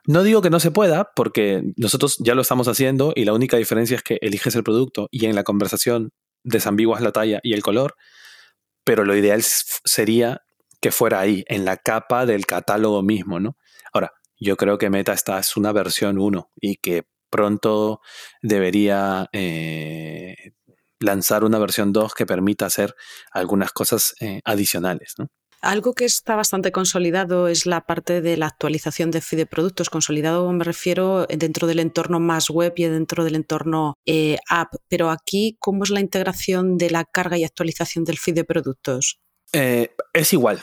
No 0.06 0.24
digo 0.24 0.42
que 0.42 0.50
no 0.50 0.60
se 0.60 0.72
pueda, 0.72 1.12
porque 1.16 1.62
nosotros 1.76 2.18
ya 2.20 2.34
lo 2.34 2.42
estamos 2.42 2.68
haciendo 2.68 3.14
y 3.16 3.26
la 3.26 3.34
única 3.34 3.58
diferencia 3.58 3.96
es 3.96 4.04
que 4.04 4.18
eliges 4.22 4.56
el 4.56 4.64
producto 4.64 5.08
y 5.12 5.26
en 5.26 5.36
la 5.36 5.44
conversación 5.44 6.12
desambiguas 6.44 7.02
la 7.02 7.12
talla 7.12 7.40
y 7.44 7.54
el 7.54 7.62
color, 7.62 7.96
pero 8.84 9.06
lo 9.06 9.16
ideal 9.16 9.44
sería 9.44 10.42
que 10.82 10.92
fuera 10.92 11.20
ahí, 11.20 11.44
en 11.48 11.66
la 11.66 11.78
capa 11.78 12.26
del 12.26 12.46
catálogo 12.46 13.02
mismo, 13.02 13.40
¿no? 13.40 13.58
Ahora, 13.94 14.14
yo 14.40 14.56
creo 14.56 14.78
que 14.78 14.90
Meta 14.90 15.14
esta 15.14 15.40
es 15.40 15.58
una 15.58 15.72
versión 15.72 16.18
1 16.18 16.52
y 16.62 16.78
que 16.78 17.04
pronto 17.30 18.02
debería 18.42 19.28
eh, 19.34 20.54
lanzar 21.00 21.44
una 21.44 21.60
versión 21.60 21.94
2 21.94 22.14
que 22.14 22.26
permita 22.26 22.66
hacer 22.66 22.96
algunas 23.32 23.72
cosas 23.72 24.16
eh, 24.22 24.42
adicionales. 24.46 25.16
Algo 25.62 25.94
que 25.94 26.06
está 26.06 26.38
bastante 26.38 26.72
consolidado 26.72 27.50
es 27.50 27.66
la 27.66 27.86
parte 27.86 28.22
de 28.22 28.38
la 28.38 28.48
actualización 28.48 29.12
de 29.12 29.22
de 29.30 29.46
productos. 29.46 29.90
Consolidado 29.90 30.50
me 30.54 30.64
refiero 30.64 31.26
dentro 31.28 31.68
del 31.68 31.80
entorno 31.80 32.22
más 32.22 32.50
web 32.50 32.72
y 32.78 32.86
dentro 32.86 33.26
del 33.26 33.36
entorno 33.36 33.96
eh, 34.06 34.38
app. 34.50 34.74
Pero 34.88 35.10
aquí, 35.10 35.58
¿cómo 35.60 35.84
es 35.84 35.90
la 35.90 36.00
integración 36.00 36.78
de 36.78 36.90
la 36.92 37.04
carga 37.04 37.38
y 37.38 37.44
actualización 37.44 38.06
del 38.06 38.18
feed 38.18 38.36
de 38.36 38.46
productos? 38.46 39.20
Es 39.52 40.34
igual. 40.34 40.62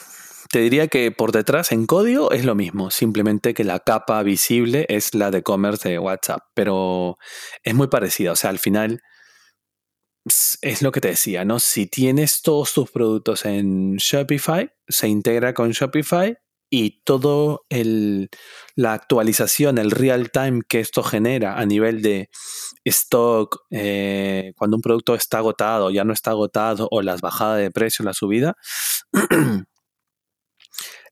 Te 0.51 0.61
diría 0.61 0.87
que 0.87 1.11
por 1.11 1.33
detrás 1.33 1.73
en 1.73 1.87
código 1.87 2.31
es 2.31 2.45
lo 2.45 2.55
mismo, 2.55 2.91
simplemente 2.91 3.53
que 3.53 3.65
la 3.65 3.81
capa 3.81 4.23
visible 4.23 4.87
es 4.89 5.15
la 5.15 5.31
de 5.31 5.43
commerce 5.43 5.89
de 5.89 5.99
WhatsApp, 5.99 6.43
pero 6.55 7.19
es 7.65 7.75
muy 7.75 7.89
parecida. 7.89 8.33
O 8.33 8.37
sea, 8.37 8.51
al 8.51 8.59
final 8.59 9.03
es 10.63 10.83
lo 10.83 10.93
que 10.93 11.01
te 11.01 11.09
decía, 11.09 11.45
¿no? 11.45 11.59
Si 11.59 11.87
tienes 11.87 12.43
todos 12.43 12.73
tus 12.73 12.91
productos 12.91 13.45
en 13.45 13.97
Shopify, 13.97 14.71
se 14.89 15.09
integra 15.09 15.53
con 15.53 15.71
Shopify 15.71 16.37
y 16.71 17.03
todo 17.03 17.65
el, 17.69 18.31
la 18.75 18.93
actualización, 18.93 19.79
el 19.79 19.91
real 19.91 20.31
time 20.31 20.63
que 20.69 20.81
esto 20.81 21.03
genera 21.03 21.59
a 21.59 21.67
nivel 21.67 22.03
de 22.03 22.29
stock, 22.91 23.65
eh, 23.71 24.53
cuando 24.57 24.77
un 24.77 24.83
producto 24.83 25.15
está 25.15 25.39
agotado, 25.39 25.91
ya 25.91 26.05
no 26.05 26.13
está 26.13 26.31
agotado, 26.31 26.89
o 26.91 27.03
las 27.03 27.21
bajadas 27.21 27.59
de 27.59 27.71
precio, 27.71 28.05
la 28.05 28.13
subida, 28.13 28.57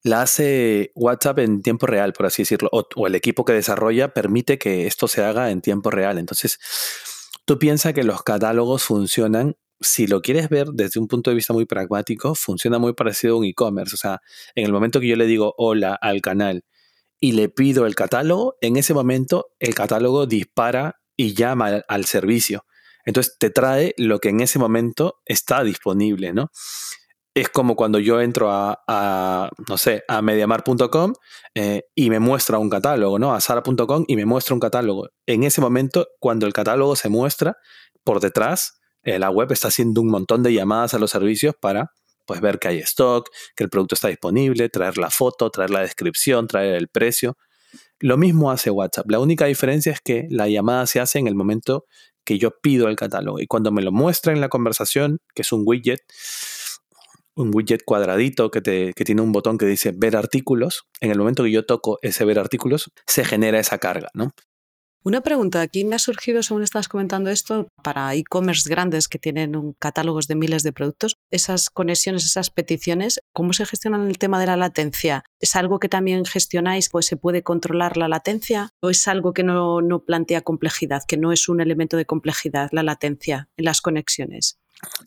la 0.03 0.23
hace 0.23 0.93
WhatsApp 0.95 1.41
en 1.41 1.63
tiempo 1.63 1.87
real, 1.87 2.13
por 2.13 2.27
así 2.27 2.43
decirlo, 2.43 2.69
o, 2.73 3.07
el 3.07 3.15
equipo 3.15 3.45
que 3.45 3.55
desarrolla 3.55 4.13
permite 4.13 4.59
que 4.59 4.87
esto 4.87 5.09
se 5.09 5.25
haga 5.25 5.51
en 5.51 5.63
tiempo 5.63 5.91
real. 5.91 6.19
Entonces, 6.19 6.59
tú 7.45 7.59
piensas 7.59 7.95
que 7.95 8.05
los 8.05 8.23
catálogos 8.23 8.85
funcionan, 8.85 9.57
si 9.81 10.07
lo 10.07 10.23
quieres 10.23 10.49
ver 10.49 10.69
desde 10.69 11.01
un 11.01 11.09
punto 11.09 11.31
de 11.31 11.37
vista 11.37 11.53
muy 11.53 11.67
pragmático, 11.67 12.35
funciona 12.35 12.79
muy 12.79 12.93
parecido 12.95 13.35
a 13.35 13.39
un 13.39 13.45
e-commerce. 13.47 13.95
O 13.95 13.99
sea, 13.99 14.21
en 14.55 14.67
el 14.67 14.73
momento 14.73 15.01
que 15.01 15.09
yo 15.09 15.17
le 15.17 15.27
digo 15.27 15.55
hola 15.59 15.95
al 15.95 16.21
canal 16.21 16.65
y 17.19 17.33
le 17.33 17.49
pido 17.49 17.87
el 17.87 17.95
catálogo, 17.95 18.57
en 18.61 18.77
ese 18.77 18.95
momento 18.95 19.49
el 19.59 19.75
catálogo 19.75 20.27
dispara 20.27 21.01
y 21.17 21.35
llama 21.35 21.83
al 21.89 22.05
servicio. 22.05 22.65
Entonces 23.05 23.37
te 23.39 23.51
trae 23.51 23.95
lo 23.99 24.19
que 24.19 24.31
en 24.31 24.41
ese 24.41 24.59
momento 24.59 25.21
está 25.27 25.63
disponible, 25.63 26.33
¿no? 26.33 26.51
es 27.35 27.49
como 27.49 27.75
cuando 27.75 27.99
yo 27.99 28.21
entro 28.21 28.49
a, 28.51 29.51
no 29.69 29.77
sé, 29.77 30.05
a 30.07 30.23
mediamar.com 30.23 31.15
eh, 31.55 31.83
y 31.95 32.09
me 32.09 32.21
muestra 32.21 32.59
un 32.59 32.71
catálogo, 32.71 33.19
¿no? 33.19 33.35
A 33.35 33.41
sara.com 33.41 34.05
y 34.07 34.15
me 34.15 34.25
muestra 34.25 34.55
un 34.55 34.61
catálogo. 34.61 35.09
En 35.27 35.43
ese 35.43 35.61
momento, 35.61 36.07
cuando 36.21 36.47
el 36.47 36.53
catálogo 36.53 36.95
se 36.95 37.09
muestra, 37.09 37.57
por 38.05 38.21
detrás, 38.21 38.81
eh, 39.03 39.19
la 39.19 39.31
web 39.31 39.51
está 39.51 39.69
haciendo 39.69 40.01
un 40.01 40.11
montón 40.11 40.45
de 40.45 40.53
llamadas 40.53 40.95
a 40.95 40.99
los 41.01 41.11
servicios 41.11 41.57
para 41.61 41.91
pues, 42.25 42.41
ver 42.41 42.61
que 42.61 42.69
hay 42.69 42.79
stock, 42.79 43.29
que 43.57 43.65
el 43.65 43.71
producto 43.71 43.97
está 43.97 44.09
disponible, 44.09 44.69
traer 44.69 44.97
la 44.97 45.11
foto, 45.11 45.51
traer 45.51 45.71
la 45.71 45.81
descripción, 45.81 46.47
traer 46.47 46.77
el 46.77 46.89
precio. 46.89 47.37
Lo 48.01 48.17
mismo 48.17 48.51
hace 48.51 48.71
WhatsApp. 48.71 49.11
La 49.11 49.21
única 49.21 49.47
diferencia 49.47 49.93
es 49.93 50.01
que 50.01 50.27
la 50.31 50.49
llamada 50.49 50.87
se 50.87 51.01
hace 51.01 51.19
en 51.19 51.27
el 51.27 51.35
momento 51.35 51.87
que 52.25 52.39
yo 52.39 52.53
pido 52.61 52.89
el 52.89 52.97
catálogo. 52.97 53.41
Y 53.41 53.47
cuando 53.47 53.71
me 53.71 53.83
lo 53.83 53.93
muestra 53.93 54.33
en 54.33 54.41
la 54.41 54.49
conversación, 54.49 55.19
que 55.35 55.43
es 55.43 55.53
un 55.53 55.63
widget, 55.67 56.01
un 57.35 57.51
widget 57.55 57.83
cuadradito 57.85 58.51
que, 58.51 58.63
que 58.95 59.05
tiene 59.05 59.23
un 59.23 59.33
botón 59.33 59.59
que 59.59 59.67
dice 59.67 59.93
ver 59.95 60.17
artículos, 60.17 60.85
en 61.01 61.11
el 61.11 61.19
momento 61.19 61.45
que 61.45 61.51
yo 61.51 61.67
toco 61.67 61.99
ese 62.03 62.25
ver 62.25 62.39
artículos, 62.39 62.91
se 63.07 63.25
genera 63.25 63.59
esa 63.59 63.79
carga, 63.79 64.09
¿no? 64.15 64.33
Una 65.07 65.21
pregunta, 65.21 65.61
aquí 65.61 65.85
me 65.85 65.97
ha 65.97 65.99
surgido, 65.99 66.43
según 66.43 66.63
estás 66.63 66.89
comentando 66.89 67.29
esto, 67.29 67.69
para 67.83 68.15
e-commerce 68.15 68.71
grandes 68.71 69.07
que 69.07 69.19
tienen 69.19 69.55
un 69.55 69.75
catálogos 69.75 70.29
de 70.29 70.35
miles 70.35 70.63
de 70.63 70.73
productos, 70.73 71.19
esas 71.31 71.69
conexiones, 71.69 72.25
esas 72.25 72.49
peticiones, 72.49 73.21
¿cómo 73.35 73.53
se 73.53 73.67
gestionan 73.67 74.09
el 74.09 74.17
tema 74.17 74.41
de 74.41 74.47
la 74.47 74.57
latencia? 74.57 75.23
¿Es 75.41 75.57
algo 75.57 75.79
que 75.79 75.91
también 75.91 76.25
gestionáis, 76.25 76.89
pues 76.89 77.05
se 77.05 77.19
puede 77.19 77.43
controlar 77.43 77.99
la 77.99 78.09
latencia? 78.09 78.71
¿O 78.81 78.89
es 78.89 79.07
algo 79.07 79.35
que 79.35 79.43
no, 79.43 79.83
no 79.83 80.07
plantea 80.07 80.41
complejidad, 80.41 81.03
que 81.07 81.19
no 81.19 81.33
es 81.33 81.51
un 81.51 81.61
elemento 81.61 81.99
de 81.99 82.07
complejidad, 82.07 82.71
la 82.73 82.83
latencia 82.83 83.51
en 83.59 83.67
las 83.67 83.83
conexiones? 83.83 84.59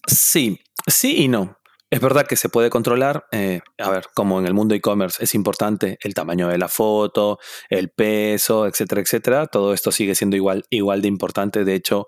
Sí, 0.06 0.60
sí 0.86 1.24
y 1.24 1.28
no. 1.28 1.58
Es 1.90 2.02
verdad 2.02 2.28
que 2.28 2.36
se 2.36 2.50
puede 2.50 2.70
controlar, 2.70 3.28
eh, 3.32 3.62
a 3.78 3.90
ver, 3.90 4.08
como 4.14 4.40
en 4.40 4.46
el 4.46 4.54
mundo 4.54 4.76
e-commerce 4.76 5.24
es 5.24 5.34
importante 5.34 5.98
el 6.02 6.14
tamaño 6.14 6.50
de 6.50 6.58
la 6.58 6.68
foto, 6.68 7.40
el 7.70 7.90
peso, 7.90 8.68
etcétera, 8.68 9.02
etcétera. 9.02 9.48
Todo 9.48 9.74
esto 9.74 9.94
sigue 9.94 10.14
siendo 10.14 10.36
igual, 10.36 10.66
igual 10.70 11.02
de 11.02 11.08
importante. 11.08 11.64
De 11.64 11.76
hecho, 11.76 12.08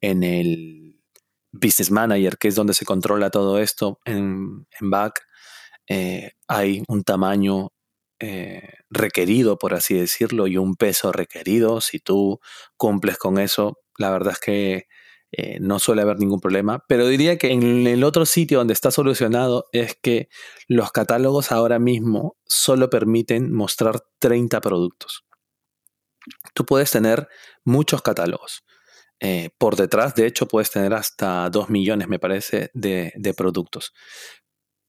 en 0.00 0.24
el 0.24 1.00
Business 1.52 1.92
Manager, 1.92 2.38
que 2.38 2.48
es 2.48 2.56
donde 2.56 2.74
se 2.74 2.84
controla 2.84 3.30
todo 3.30 3.60
esto 3.60 4.00
en, 4.04 4.66
back, 4.80 5.20
eh, 5.88 6.32
hay 6.48 6.82
un 6.88 7.04
tamaño 7.04 7.72
eh, 8.18 8.68
requerido, 8.90 9.58
por 9.58 9.74
así 9.74 9.94
decirlo, 9.94 10.48
y 10.48 10.56
un 10.56 10.74
peso 10.74 11.12
requerido. 11.12 11.80
Si 11.80 12.00
tú 12.00 12.40
cumples 12.76 13.16
con 13.16 13.38
eso, 13.38 13.78
la 13.96 14.10
verdad 14.10 14.32
es 14.32 14.40
que 14.40 14.86
eh, 15.32 15.58
no 15.60 15.78
suele 15.78 16.02
haber 16.02 16.18
ningún 16.18 16.40
problema. 16.40 16.84
Pero 16.88 17.06
diría 17.06 17.38
que 17.38 17.52
en 17.52 17.86
el 17.86 18.02
otro 18.04 18.26
sitio 18.26 18.58
donde 18.58 18.72
está 18.72 18.90
solucionado 18.90 19.66
es 19.72 19.96
que 20.00 20.28
los 20.66 20.90
catálogos 20.92 21.52
ahora 21.52 21.78
mismo 21.78 22.36
solo 22.46 22.90
permiten 22.90 23.52
mostrar 23.52 24.00
30 24.18 24.60
productos. 24.60 25.24
Tú 26.54 26.66
puedes 26.66 26.90
tener 26.90 27.28
muchos 27.64 28.02
catálogos. 28.02 28.64
Eh, 29.20 29.50
por 29.58 29.76
detrás, 29.76 30.14
de 30.14 30.26
hecho, 30.26 30.48
puedes 30.48 30.70
tener 30.70 30.94
hasta 30.94 31.48
2 31.50 31.70
millones, 31.70 32.08
me 32.08 32.18
parece, 32.18 32.70
de, 32.74 33.12
de 33.14 33.34
productos. 33.34 33.92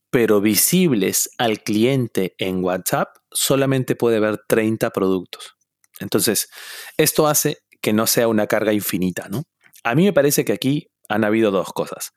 Pero 0.10 0.41
visibles 0.41 1.30
al 1.38 1.62
cliente 1.62 2.36
en 2.38 2.63
WhatsApp, 2.63 3.10
solamente 3.32 3.95
puede 3.95 4.19
ver 4.19 4.41
30 4.47 4.89
productos. 4.89 5.56
Entonces, 5.99 6.49
esto 6.97 7.27
hace 7.27 7.60
que 7.82 7.93
no 7.93 8.08
sea 8.08 8.27
una 8.27 8.47
carga 8.47 8.73
infinita, 8.73 9.27
¿no? 9.30 9.43
A 9.84 9.96
mí 9.96 10.06
me 10.06 10.13
parece 10.13 10.46
que 10.46 10.54
aquí 10.54 10.91
han 11.10 11.24
habido 11.24 11.52
dos 11.52 11.74
cosas. 11.74 12.12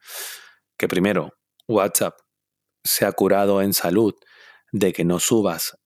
Que 0.76 0.88
primero, 0.88 1.30
WhatsApp 1.68 2.18
se 2.82 3.06
ha 3.06 3.12
curado 3.12 3.62
en 3.62 3.72
salud 3.72 4.14
de 4.72 4.92
que 4.92 5.04
no 5.04 5.20
subas 5.20 5.78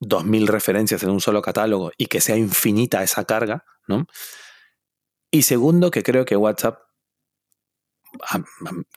2.000 0.00 0.46
referencias 0.46 1.02
en 1.02 1.10
un 1.10 1.20
solo 1.20 1.42
catálogo 1.42 1.90
y 1.96 2.06
que 2.06 2.20
sea 2.20 2.36
infinita 2.36 3.02
esa 3.02 3.24
carga, 3.24 3.64
¿no? 3.88 4.06
Y 5.30 5.42
segundo, 5.42 5.90
que 5.90 6.02
creo 6.02 6.24
que 6.24 6.36
WhatsApp 6.36 6.78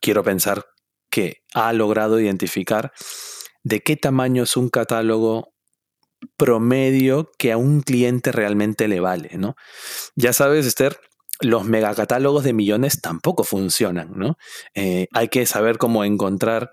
quiero 0.02 0.24
pensar 0.24 0.66
que 1.10 1.44
ha 1.54 1.74
logrado 1.74 2.20
identificar 2.20 2.92
de 3.64 3.82
qué 3.82 3.96
tamaño 3.96 4.44
es 4.44 4.56
un 4.56 4.70
catálogo 4.70 5.54
promedio 6.36 7.32
que 7.38 7.52
a 7.52 7.58
un 7.58 7.82
cliente 7.82 8.32
realmente 8.32 8.88
le 8.88 9.00
vale, 9.00 9.32
¿no? 9.38 9.56
Ya 10.16 10.34
sabes, 10.34 10.66
Esther, 10.66 11.00
los 11.42 11.66
megacatálogos 11.66 12.44
de 12.44 12.54
millones 12.54 13.02
tampoco 13.02 13.44
funcionan, 13.44 14.12
¿no? 14.16 14.38
Eh, 14.74 15.08
hay 15.14 15.28
que 15.28 15.46
saber 15.46 15.78
cómo 15.78 16.04
encontrar 16.04 16.72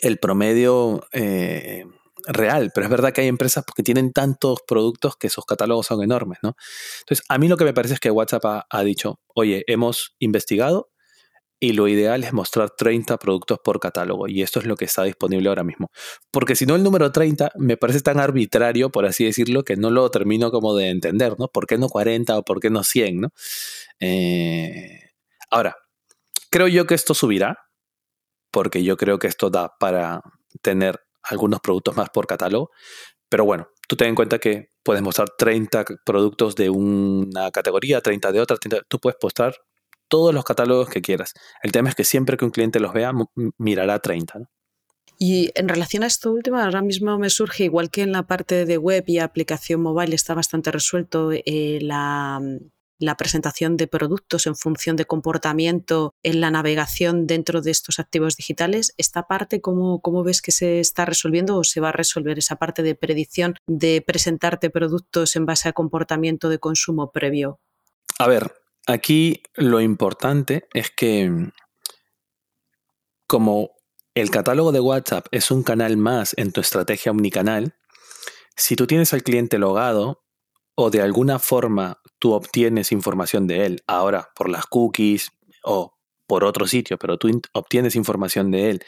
el 0.00 0.18
promedio 0.18 1.06
eh, 1.12 1.84
real, 2.26 2.70
pero 2.74 2.86
es 2.86 2.90
verdad 2.90 3.12
que 3.12 3.22
hay 3.22 3.28
empresas 3.28 3.64
que 3.74 3.82
tienen 3.82 4.12
tantos 4.12 4.60
productos 4.66 5.16
que 5.16 5.26
esos 5.26 5.44
catálogos 5.44 5.86
son 5.86 6.02
enormes, 6.02 6.38
¿no? 6.42 6.56
Entonces, 7.00 7.24
a 7.28 7.38
mí 7.38 7.48
lo 7.48 7.56
que 7.56 7.64
me 7.64 7.74
parece 7.74 7.94
es 7.94 8.00
que 8.00 8.10
WhatsApp 8.10 8.64
ha 8.68 8.82
dicho, 8.84 9.20
oye, 9.34 9.64
hemos 9.66 10.14
investigado, 10.18 10.90
y 11.60 11.72
lo 11.72 11.88
ideal 11.88 12.22
es 12.24 12.32
mostrar 12.32 12.70
30 12.70 13.16
productos 13.18 13.58
por 13.58 13.80
catálogo 13.80 14.28
y 14.28 14.42
esto 14.42 14.60
es 14.60 14.66
lo 14.66 14.76
que 14.76 14.84
está 14.84 15.04
disponible 15.04 15.48
ahora 15.48 15.64
mismo. 15.64 15.90
Porque 16.30 16.54
si 16.54 16.66
no 16.66 16.76
el 16.76 16.82
número 16.82 17.10
30 17.10 17.52
me 17.56 17.76
parece 17.76 18.00
tan 18.00 18.20
arbitrario, 18.20 18.90
por 18.90 19.06
así 19.06 19.24
decirlo, 19.24 19.64
que 19.64 19.76
no 19.76 19.90
lo 19.90 20.10
termino 20.10 20.50
como 20.50 20.76
de 20.76 20.90
entender, 20.90 21.34
¿no? 21.38 21.48
¿Por 21.48 21.66
qué 21.66 21.78
no 21.78 21.88
40 21.88 22.38
o 22.38 22.42
por 22.44 22.60
qué 22.60 22.70
no 22.70 22.84
100, 22.84 23.20
¿no? 23.20 23.28
Eh, 24.00 25.10
ahora, 25.50 25.76
creo 26.50 26.68
yo 26.68 26.86
que 26.86 26.94
esto 26.94 27.14
subirá, 27.14 27.58
porque 28.52 28.84
yo 28.84 28.96
creo 28.96 29.18
que 29.18 29.26
esto 29.26 29.50
da 29.50 29.76
para 29.78 30.22
tener 30.62 31.00
algunos 31.22 31.60
productos 31.60 31.96
más 31.96 32.10
por 32.10 32.26
catálogo, 32.26 32.70
pero 33.28 33.44
bueno, 33.44 33.68
tú 33.88 33.96
ten 33.96 34.08
en 34.08 34.14
cuenta 34.14 34.38
que 34.38 34.70
puedes 34.82 35.02
mostrar 35.02 35.28
30 35.36 35.84
productos 36.04 36.54
de 36.54 36.70
una 36.70 37.50
categoría, 37.50 38.00
30 38.00 38.32
de 38.32 38.40
otra, 38.40 38.56
tú 38.88 38.98
puedes 39.00 39.18
mostrar 39.22 39.54
todos 40.08 40.34
los 40.34 40.44
catálogos 40.44 40.88
que 40.88 41.02
quieras. 41.02 41.34
El 41.62 41.72
tema 41.72 41.90
es 41.90 41.94
que 41.94 42.04
siempre 42.04 42.36
que 42.36 42.44
un 42.44 42.50
cliente 42.50 42.80
los 42.80 42.92
vea, 42.92 43.12
mirará 43.58 43.98
30. 43.98 44.48
Y 45.18 45.50
en 45.56 45.68
relación 45.68 46.04
a 46.04 46.06
esto 46.06 46.30
último, 46.30 46.58
ahora 46.58 46.80
mismo 46.80 47.18
me 47.18 47.28
surge, 47.28 47.64
igual 47.64 47.90
que 47.90 48.02
en 48.02 48.12
la 48.12 48.22
parte 48.22 48.64
de 48.64 48.78
web 48.78 49.02
y 49.08 49.18
aplicación 49.18 49.80
mobile 49.82 50.14
está 50.14 50.32
bastante 50.34 50.70
resuelto 50.70 51.32
eh, 51.32 51.80
la, 51.82 52.40
presentación 53.16 53.76
de 53.76 53.88
productos 53.88 54.46
en 54.46 54.54
función 54.54 54.94
de 54.94 55.06
comportamiento 55.06 56.14
en 56.22 56.40
la 56.40 56.52
navegación 56.52 57.26
dentro 57.26 57.62
de 57.62 57.72
estos 57.72 57.98
activos 57.98 58.36
digitales. 58.36 58.94
¿Esta 58.96 59.26
parte 59.26 59.60
cómo, 59.60 60.00
cómo, 60.00 60.22
ves 60.22 60.40
que 60.40 60.52
se 60.52 60.78
está 60.78 61.04
resolviendo 61.04 61.56
o 61.56 61.64
se 61.64 61.80
va 61.80 61.88
a 61.88 61.92
resolver 61.92 62.38
esa 62.38 62.56
parte 62.56 62.84
de 62.84 62.94
predicción 62.94 63.56
de 63.66 64.04
presentarte 64.06 64.70
productos 64.70 65.34
en 65.34 65.46
base 65.46 65.68
a 65.68 65.72
comportamiento 65.72 66.48
de 66.48 66.60
consumo 66.60 67.10
previo? 67.10 67.58
A 68.20 68.28
ver, 68.28 68.52
Aquí 68.88 69.42
lo 69.54 69.82
importante 69.82 70.66
es 70.72 70.90
que 70.90 71.30
como 73.26 73.72
el 74.14 74.30
catálogo 74.30 74.72
de 74.72 74.80
WhatsApp 74.80 75.26
es 75.30 75.50
un 75.50 75.62
canal 75.62 75.98
más 75.98 76.32
en 76.38 76.52
tu 76.52 76.62
estrategia 76.62 77.12
omnicanal, 77.12 77.76
si 78.56 78.76
tú 78.76 78.86
tienes 78.86 79.12
al 79.12 79.22
cliente 79.22 79.58
logado 79.58 80.24
o 80.74 80.88
de 80.88 81.02
alguna 81.02 81.38
forma 81.38 82.00
tú 82.18 82.32
obtienes 82.32 82.90
información 82.90 83.46
de 83.46 83.66
él, 83.66 83.82
ahora 83.86 84.30
por 84.34 84.48
las 84.48 84.64
cookies 84.64 85.32
o 85.64 85.98
por 86.26 86.42
otro 86.42 86.66
sitio, 86.66 86.96
pero 86.96 87.18
tú 87.18 87.42
obtienes 87.52 87.94
información 87.94 88.50
de 88.50 88.70
él 88.70 88.82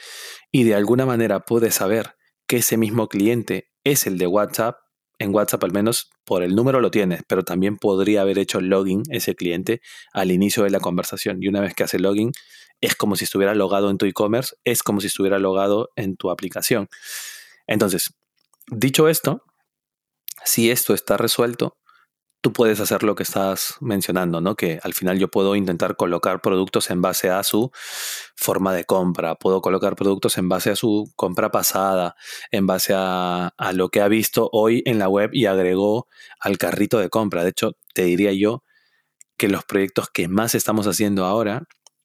y 0.51 0.65
de 0.65 0.77
alguna 0.77 1.05
manera 1.05 1.41
puedes 1.41 1.75
saber 1.75 2.17
que 2.47 2.57
ese 2.57 2.79
mismo 2.79 3.11
cliente 3.11 3.71
es 3.85 4.07
el 4.07 4.17
de 4.17 4.27
WhatsApp, 4.27 4.79
en 5.21 5.35
WhatsApp 5.35 5.63
al 5.63 5.73
menos 5.73 6.11
por 6.25 6.43
el 6.43 6.57
número 6.57 6.81
lo 6.81 6.91
tienes, 6.91 7.23
pero 7.29 7.45
también 7.45 7.77
podría 7.77 8.23
haber 8.23 8.39
hecho 8.39 8.61
login 8.61 9.03
ese 9.11 9.37
cliente 9.37 9.83
al 10.13 10.33
inicio 10.33 10.65
de 10.65 10.71
la 10.71 10.81
conversación. 10.81 11.43
Y 11.43 11.49
una 11.49 11.61
vez 11.61 11.75
que 11.75 11.85
hace 11.85 11.99
login, 11.99 12.33
es 12.81 12.97
como 12.97 13.17
si 13.17 13.25
estuviera 13.25 13.55
logado 13.55 13.91
en 13.91 13.99
tu 13.99 14.07
e-commerce, 14.07 14.57
es 14.65 14.83
como 14.83 15.03
si 15.03 15.09
estuviera 15.09 15.39
logado 15.39 15.91
en 15.95 16.17
tu 16.17 16.31
aplicación. 16.31 16.89
Entonces, 17.67 18.15
dicho 18.69 19.09
esto, 19.09 19.45
si 20.47 20.71
esto 20.71 20.95
está 20.95 21.19
resuelto, 21.19 21.77
tú 22.41 22.53
puedes 22.53 22.81
hacer 22.81 23.03
lo 23.03 23.15
que 23.15 23.23
estás 23.23 23.77
mencionando, 23.81 24.41
¿no? 24.41 24.57
Que 24.57 24.81
al 24.83 24.95
final 24.95 25.19
yo 25.19 25.29
puedo 25.29 25.57
intentar 25.57 25.97
colocar 25.97 26.41
productos 26.41 26.91
en 26.91 27.03
base 27.03 27.31
a 27.31 27.43
su 27.43 27.71
forma 28.35 28.75
de 28.75 28.85
compra, 28.85 29.35
puedo 29.35 29.61
colocar 29.61 29.97
productos 29.97 30.39
en 30.39 30.49
base 30.49 30.71
a 30.71 30.77
su 30.77 31.13
compra 31.17 31.51
pasada, 31.51 32.17
en 32.51 32.67
base 32.67 32.95
a, 32.97 33.53
lo 33.75 33.91
que 33.91 34.01
ha 34.01 34.09
visto 34.09 34.49
hoy 34.53 34.83
en 34.87 34.99
la 34.99 35.09
web 35.09 35.31
y 35.33 35.47
agregó 35.47 36.09
al 36.41 36.59
carrito 36.59 36.99
de 36.99 37.11
compra. 37.11 37.45
De 37.45 37.51
hecho, 37.51 37.77
te 37.95 38.05
diría 38.05 38.33
yo 38.33 38.65
que 39.37 39.49
los 39.49 39.65
proyectos 39.65 40.09
que 40.11 40.29
más 40.29 40.55
estamos 40.55 40.87
haciendo 40.87 41.25
ahora, 41.27 41.65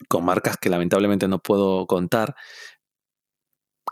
con 0.09 0.25
marcas 0.25 0.57
que 0.57 0.69
lamentablemente 0.69 1.27
no 1.27 1.39
puedo 1.39 1.87
contar, 1.87 2.35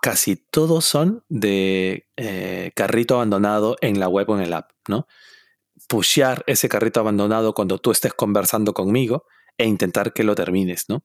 casi 0.01 0.35
todos 0.35 0.83
son 0.83 1.23
de 1.29 2.07
eh, 2.17 2.71
carrito 2.75 3.15
abandonado 3.15 3.77
en 3.81 3.99
la 3.99 4.09
web 4.09 4.29
o 4.29 4.35
en 4.35 4.43
el 4.43 4.53
app, 4.53 4.71
¿no? 4.89 5.07
Pushear 5.87 6.43
ese 6.47 6.69
carrito 6.69 6.99
abandonado 6.99 7.53
cuando 7.53 7.77
tú 7.77 7.91
estés 7.91 8.13
conversando 8.13 8.73
conmigo 8.73 9.25
e 9.57 9.65
intentar 9.65 10.13
que 10.13 10.23
lo 10.23 10.35
termines, 10.35 10.85
¿no? 10.89 11.03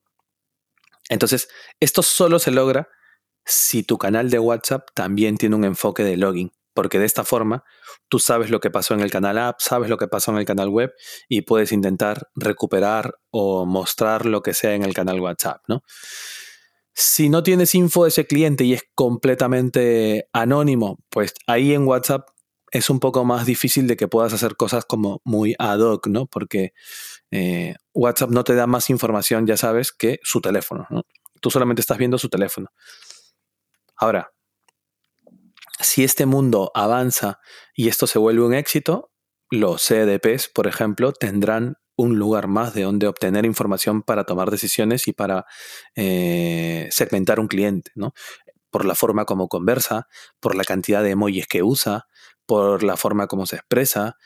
Entonces, 1.09 1.49
esto 1.79 2.03
solo 2.03 2.39
se 2.39 2.51
logra 2.51 2.87
si 3.45 3.83
tu 3.83 3.97
canal 3.97 4.29
de 4.29 4.39
WhatsApp 4.39 4.89
también 4.93 5.37
tiene 5.37 5.55
un 5.55 5.65
enfoque 5.65 6.03
de 6.03 6.17
login, 6.17 6.51
porque 6.73 6.99
de 6.99 7.05
esta 7.05 7.23
forma 7.23 7.63
tú 8.09 8.19
sabes 8.19 8.49
lo 8.49 8.59
que 8.59 8.69
pasó 8.69 8.93
en 8.93 8.99
el 8.99 9.11
canal 9.11 9.37
app, 9.37 9.59
sabes 9.59 9.89
lo 9.89 9.97
que 9.97 10.07
pasó 10.07 10.31
en 10.31 10.37
el 10.37 10.45
canal 10.45 10.69
web 10.69 10.93
y 11.27 11.41
puedes 11.41 11.71
intentar 11.71 12.29
recuperar 12.35 13.15
o 13.31 13.65
mostrar 13.65 14.25
lo 14.25 14.41
que 14.41 14.53
sea 14.53 14.75
en 14.75 14.83
el 14.83 14.93
canal 14.93 15.19
WhatsApp, 15.19 15.61
¿no? 15.67 15.83
Si 16.93 17.29
no 17.29 17.43
tienes 17.43 17.75
info 17.75 18.03
de 18.03 18.09
ese 18.09 18.27
cliente 18.27 18.65
y 18.65 18.73
es 18.73 18.83
completamente 18.93 20.27
anónimo, 20.33 20.97
pues 21.09 21.33
ahí 21.47 21.73
en 21.73 21.87
WhatsApp 21.87 22.27
es 22.71 22.89
un 22.89 22.99
poco 22.99 23.25
más 23.25 23.45
difícil 23.45 23.87
de 23.87 23.97
que 23.97 24.07
puedas 24.07 24.33
hacer 24.33 24.55
cosas 24.55 24.85
como 24.85 25.21
muy 25.23 25.55
ad 25.57 25.79
hoc, 25.79 26.07
¿no? 26.07 26.25
Porque 26.25 26.73
eh, 27.31 27.75
WhatsApp 27.93 28.29
no 28.29 28.43
te 28.43 28.55
da 28.55 28.67
más 28.67 28.89
información, 28.89 29.47
ya 29.47 29.57
sabes, 29.57 29.91
que 29.91 30.19
su 30.23 30.41
teléfono, 30.41 30.87
¿no? 30.89 31.03
Tú 31.41 31.49
solamente 31.51 31.81
estás 31.81 31.97
viendo 31.97 32.17
su 32.17 32.29
teléfono. 32.29 32.67
Ahora, 33.95 34.31
si 35.79 36.03
este 36.03 36.25
mundo 36.25 36.71
avanza 36.75 37.39
y 37.73 37.87
esto 37.87 38.07
se 38.07 38.19
vuelve 38.19 38.43
un 38.43 38.53
éxito, 38.53 39.11
los 39.49 39.81
CDPs, 39.81 40.49
por 40.49 40.67
ejemplo, 40.67 41.11
tendrán 41.13 41.77
un 41.95 42.17
lugar 42.17 42.47
más 42.47 42.73
de 42.73 42.83
donde 42.83 43.07
obtener 43.07 43.45
información 43.45 44.03
para 44.03 44.23
tomar 44.23 44.51
decisiones 44.51 45.07
y 45.07 45.13
para 45.13 45.45
eh, 45.95 46.87
segmentar 46.91 47.39
un 47.39 47.47
cliente, 47.47 47.91
¿no? 47.95 48.13
Por 48.69 48.85
la 48.85 48.95
forma 48.95 49.25
como 49.25 49.47
conversa, 49.47 50.07
por 50.39 50.55
la 50.55 50.63
cantidad 50.63 51.03
de 51.03 51.11
emojis 51.11 51.47
que 51.47 51.63
usa, 51.63 52.07
por 52.49 52.81
la 52.81 52.97
forma 52.97 53.27
como 53.27 53.45
se 53.45 53.57
expresa. 53.57 54.17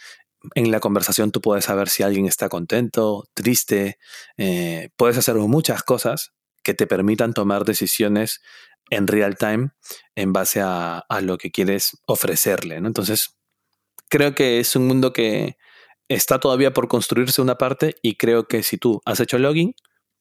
En 0.56 0.72
la 0.72 0.80
conversación 0.80 1.34
tú 1.34 1.42
puedes 1.42 1.66
saber 1.66 1.90
si 1.90 2.04
alguien 2.04 2.26
está 2.26 2.48
contento, 2.48 3.26
triste. 3.34 3.98
Eh, 4.38 4.92
puedes 4.96 5.18
hacer 5.18 5.36
muchas 5.36 5.84
cosas 5.84 6.32
que 6.64 6.74
te 6.74 6.88
permitan 6.88 7.34
tomar 7.34 7.66
decisiones 7.66 8.40
en 8.90 9.08
real 9.08 9.36
time 9.36 9.72
en 10.16 10.32
base 10.32 10.62
a, 10.64 11.06
lo 11.22 11.38
que 11.38 11.52
quieres 11.52 11.98
ofrecerle. 12.06 12.76
Entonces, 12.78 13.38
creo 14.08 14.34
que 14.36 14.62
es 14.62 14.78
un 14.78 14.88
mundo 14.88 15.12
que 15.12 15.58
está 16.08 16.40
todavía 16.40 16.72
por 16.72 16.88
construirse 16.88 17.42
una 17.42 17.58
parte 17.58 17.96
y 18.02 18.16
creo 18.16 18.48
que 18.48 18.64
si 18.64 18.78
tú 18.78 19.02
has 19.04 19.20
hecho 19.20 19.38
login, 19.38 19.76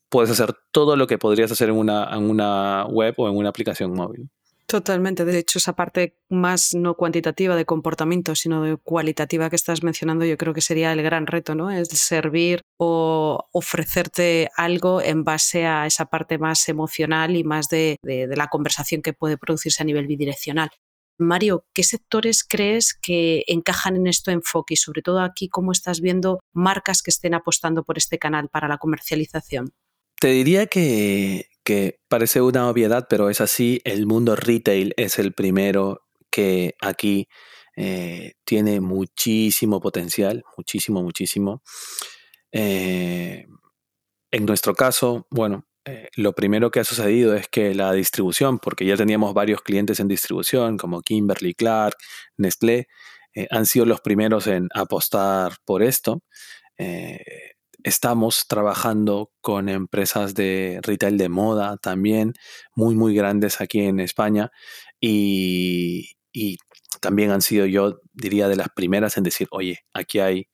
puedes 0.09 0.33
hacer 0.33 0.57
todo 0.73 0.97
lo 0.97 1.07
que 1.07 1.19
podrías 1.19 1.53
hacer 1.53 1.69
en 1.69 1.77
una, 1.77 2.09
en 2.13 2.29
una 2.29 2.85
web 2.87 3.15
o 3.19 3.29
en 3.29 3.37
una 3.37 3.51
aplicación 3.51 3.95
móvil. 3.95 4.29
Totalmente. 4.67 5.25
De 5.25 5.39
hecho, 5.39 5.59
esa 5.59 5.75
parte 5.75 6.17
más 6.31 6.75
no 6.75 6.95
cuantitativa 6.97 7.57
de 7.57 7.67
comportamiento, 7.67 8.35
sino 8.35 8.63
de 8.63 8.77
cualitativa 8.77 9.51
que 9.51 9.57
estás 9.57 9.83
mencionando, 9.83 10.25
yo 10.25 10.39
creo 10.39 10.55
que 10.55 10.61
sería 10.61 10.93
el 10.93 11.03
gran 11.03 11.27
reto, 11.27 11.55
¿no? 11.55 11.71
Es 11.71 11.89
servir 11.89 12.63
o 12.79 13.49
ofrecerte 13.53 14.49
algo 14.57 15.03
en 15.03 15.25
base 15.25 15.67
a 15.67 15.87
esa 15.87 16.07
parte 16.07 16.39
más 16.39 16.69
emocional 16.69 17.37
y 17.37 17.45
más 17.45 17.69
de, 17.69 17.99
la 18.03 18.49
conversación 18.49 19.03
que 19.03 19.13
puede 19.13 19.37
producirse 19.37 19.83
a 19.83 19.87
nivel 19.87 20.07
bidireccional. 20.07 20.71
Mario, 21.19 21.67
¿qué 21.75 21.83
sectores 21.83 22.43
crees 22.43 22.95
que 22.95 23.45
encajan 23.47 23.97
en 23.97 24.07
este 24.07 24.33
enfoque 24.33 24.75
y 24.75 24.77
sobre 24.79 25.03
todo 25.03 25.21
aquí 25.21 25.49
cómo 25.49 25.73
estás 25.73 26.01
viendo 26.01 26.41
marcas 26.53 27.03
que 27.03 27.11
estén 27.11 27.35
apostando 27.35 27.85
por 27.85 27.99
este 27.99 28.19
canal 28.19 28.49
para 28.49 28.69
la 28.69 28.79
comercialización? 28.79 29.73
Te 30.19 30.29
diría 30.29 30.67
que 30.67 31.47
que 31.65 32.01
parece 32.09 32.41
una 32.41 32.69
obviedad, 32.69 33.07
pero 33.09 33.31
es 33.31 33.41
así, 33.41 33.81
el 33.85 34.07
mundo 34.07 34.37
retail 34.37 34.95
es 34.97 35.19
el 35.19 35.33
primero 35.33 36.03
que 36.31 36.75
aquí 36.81 37.29
eh, 37.77 38.35
tiene 38.45 38.81
muchísimo 38.81 39.81
potencial, 39.81 40.43
muchísimo, 40.57 41.03
muchísimo. 41.03 41.63
Eh, 42.53 43.47
en 44.31 44.47
nuestro 44.47 44.75
caso, 44.75 45.27
bueno, 45.31 45.67
eh, 45.85 46.09
lo 46.17 46.33
primero 46.35 46.71
que 46.71 46.81
ha 46.81 46.85
sucedido 46.85 47.35
es 47.35 47.49
que 47.49 47.75
la 47.75 47.93
distribución, 47.93 48.59
porque 48.59 48.87
ya 48.87 48.97
teníamos 48.97 49.35
varios 49.35 49.63
clientes 49.63 50.01
en 50.01 50.09
distribución, 50.09 50.77
como 50.77 51.03
Kimberly 51.03 51.55
Clark, 51.55 51.97
Nestlé, 52.37 52.89
han 53.51 53.65
sido 53.65 53.87
los 53.87 54.03
primeros 54.03 54.47
en 54.47 54.69
apostar 54.75 55.55
por 55.65 55.83
esto 55.83 56.23
estamos 57.85 58.47
trabajando 58.49 59.33
con 59.41 59.69
empresas 59.69 60.35
de 60.35 60.81
retail 60.83 61.19
de 61.19 61.29
moda 61.29 61.77
también, 61.79 62.35
muy, 62.75 62.95
muy 62.95 63.15
grandes 63.15 63.61
aquí 63.61 63.81
en 63.81 64.01
España. 64.01 64.51
Y, 65.01 66.13
y 66.33 66.59
también 67.01 67.31
han 67.31 67.43
sido, 67.43 67.67
yo 67.67 68.01
diría, 68.13 68.49
de 68.49 68.57
las 68.57 68.69
primeras 68.69 69.17
en 69.17 69.25
decir, 69.25 69.49
oye, 69.51 69.81
aquí 69.93 70.21
hay 70.21 70.49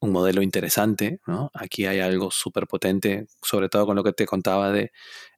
un 0.00 0.12
modelo 0.12 0.42
interesante, 0.42 1.20
¿no? 1.26 1.50
Aquí 1.54 1.86
hay 1.86 2.00
algo 2.00 2.30
súper 2.30 2.66
potente, 2.66 3.26
sobre 3.42 3.68
todo 3.68 3.86
con 3.86 3.96
lo 3.96 4.04
que 4.04 4.12
te 4.12 4.26
contaba 4.26 4.70
de 4.70 4.92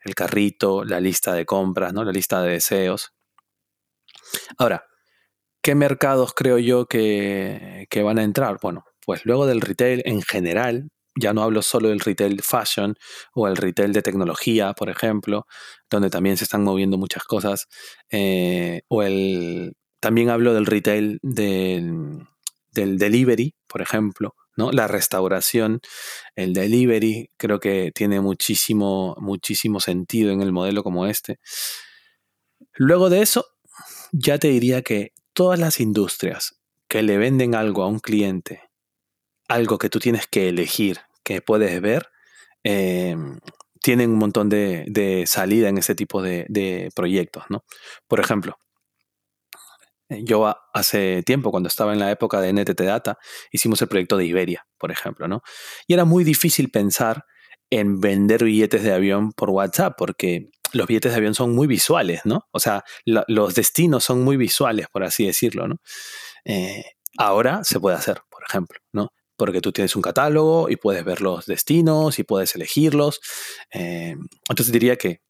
el 0.05 0.15
carrito, 0.15 0.85
la 0.85 1.01
lista 1.01 1.35
de 1.35 1.47
compras, 1.47 1.93
¿no? 1.93 2.05
La 2.05 2.13
lista 2.13 2.43
de 2.43 2.53
deseos. 2.53 3.13
Ahora, 4.59 4.85
¿qué 5.63 5.75
mercados 5.75 6.35
creo 6.35 6.59
yo 6.59 6.87
que, 6.87 7.87
que 7.91 8.03
van 8.03 8.19
a 8.19 8.25
entrar? 8.25 8.59
Bueno, 8.61 8.85
pues 9.05 9.25
luego 9.25 9.47
del 9.47 9.61
retail 9.61 10.03
en 10.05 10.23
general, 10.23 10.91
ya 11.17 11.33
no 11.33 11.43
hablo 11.43 11.63
solo 11.63 11.89
del 11.89 12.01
retail 12.01 12.43
fashion 12.43 12.95
o 13.35 13.49
el 13.49 13.57
retail 13.57 13.93
de 13.93 14.03
tecnología, 14.03 14.73
por 14.75 14.91
ejemplo, 14.91 15.47
donde 15.91 16.11
también 16.11 16.37
se 16.37 16.45
están 16.45 16.63
moviendo 16.63 16.99
muchas 16.99 17.25
cosas, 17.25 17.67
eh, 18.11 18.83
o 18.89 19.03
el, 19.03 19.75
también 20.01 20.31
hablo 20.31 20.55
del 20.55 20.67
retail 20.67 21.19
del, 21.23 22.27
del 22.73 22.99
delivery, 22.99 23.55
por 23.67 23.83
ejemplo, 23.83 24.35
¿no? 24.57 24.73
La 24.73 24.89
restauración, 24.89 25.81
el 26.35 26.53
delivery, 26.53 27.31
creo 27.37 27.61
que 27.61 27.93
tiene 27.95 28.21
muchísimo, 28.21 29.17
muchísimo 29.19 29.81
sentido 29.81 30.33
en 30.33 30.43
el 30.43 30.53
modelo 30.53 30.83
como 30.83 31.07
este. 31.07 31.39
Luego 32.75 33.11
de 33.11 33.23
eso, 33.23 33.47
ya 34.13 34.39
te 34.39 34.49
diría 34.49 34.83
que 34.83 35.13
todas 35.33 35.59
las 35.59 35.81
industrias 35.81 36.57
que 36.89 37.03
le 37.03 37.19
venden 37.19 37.55
algo 37.55 37.83
a 37.83 37.89
un 37.89 37.99
cliente, 37.99 38.63
algo 39.49 39.79
que 39.79 39.91
tú 39.91 39.99
tienes 40.01 40.27
que 40.27 40.49
elegir, 40.49 41.01
que 41.25 41.41
puedes 41.43 41.81
ver, 41.81 42.09
em, 42.65 43.39
tienen 43.83 44.11
un 44.11 44.19
montón 44.19 44.49
de, 44.49 45.25
salida 45.27 45.69
en 45.69 45.79
ese 45.79 45.95
tipo 45.95 46.23
de, 46.23 46.47
de 46.49 46.91
proyectos, 46.95 47.45
¿no? 47.49 47.65
Por 48.09 48.21
ejemplo, 48.21 48.59
eh, 50.09 50.23
yo 50.25 50.55
hace 50.73 51.23
tiempo, 51.25 51.51
cuando 51.51 51.69
estaba 51.69 51.93
en 51.93 51.99
la 51.99 52.11
época 52.11 52.41
de 52.41 52.53
NTT 52.53 52.83
Data, 52.83 53.19
hicimos 53.51 53.81
el 53.83 53.89
proyecto 53.89 54.17
de 54.17 54.27
Iberia, 54.27 54.67
por 54.79 54.91
ejemplo, 54.93 55.27
¿no? 55.29 55.43
Y 55.87 55.95
era 55.95 56.05
muy 56.05 56.25
difícil 56.25 56.71
pensar 56.71 57.25
en 57.71 58.01
vender 58.01 58.45
billetes 58.45 58.83
de 58.85 58.93
avión 58.93 59.33
por 59.33 59.51
WhatsApp, 59.51 59.95
porque 59.99 60.51
los 60.73 60.87
billetes 60.87 61.13
de 61.13 61.19
avión 61.19 61.35
son 61.35 61.55
muy 61.55 61.67
visuales, 61.67 62.21
¿no? 62.25 62.47
O 62.53 62.61
sea, 62.61 62.85
los 63.05 63.55
destinos 63.55 64.05
son 64.05 64.23
muy 64.23 64.37
visuales, 64.37 64.87
por 64.93 65.05
así 65.05 65.27
decirlo, 65.27 65.67
¿no? 65.69 65.77
Eh, 66.45 66.85
ahora 67.19 67.65
se 67.65 67.81
puede 67.81 67.97
hacer, 67.97 68.21
por 68.31 68.43
ejemplo, 68.49 68.79
¿no? 68.93 69.11
Porque 69.37 69.61
tú 69.61 69.73
tienes 69.73 69.97
un 69.97 70.03
catálogo 70.03 70.71
y 70.71 70.77
puedes 70.77 71.05
ver 71.05 71.21
los 71.21 71.47
destinos 71.47 72.19
y 72.19 72.25
puedes 72.25 72.55
elegirlos. 72.55 73.21
Eh, 73.73 74.17
entonces 74.49 74.73
diría 74.73 74.97
que 74.97 75.21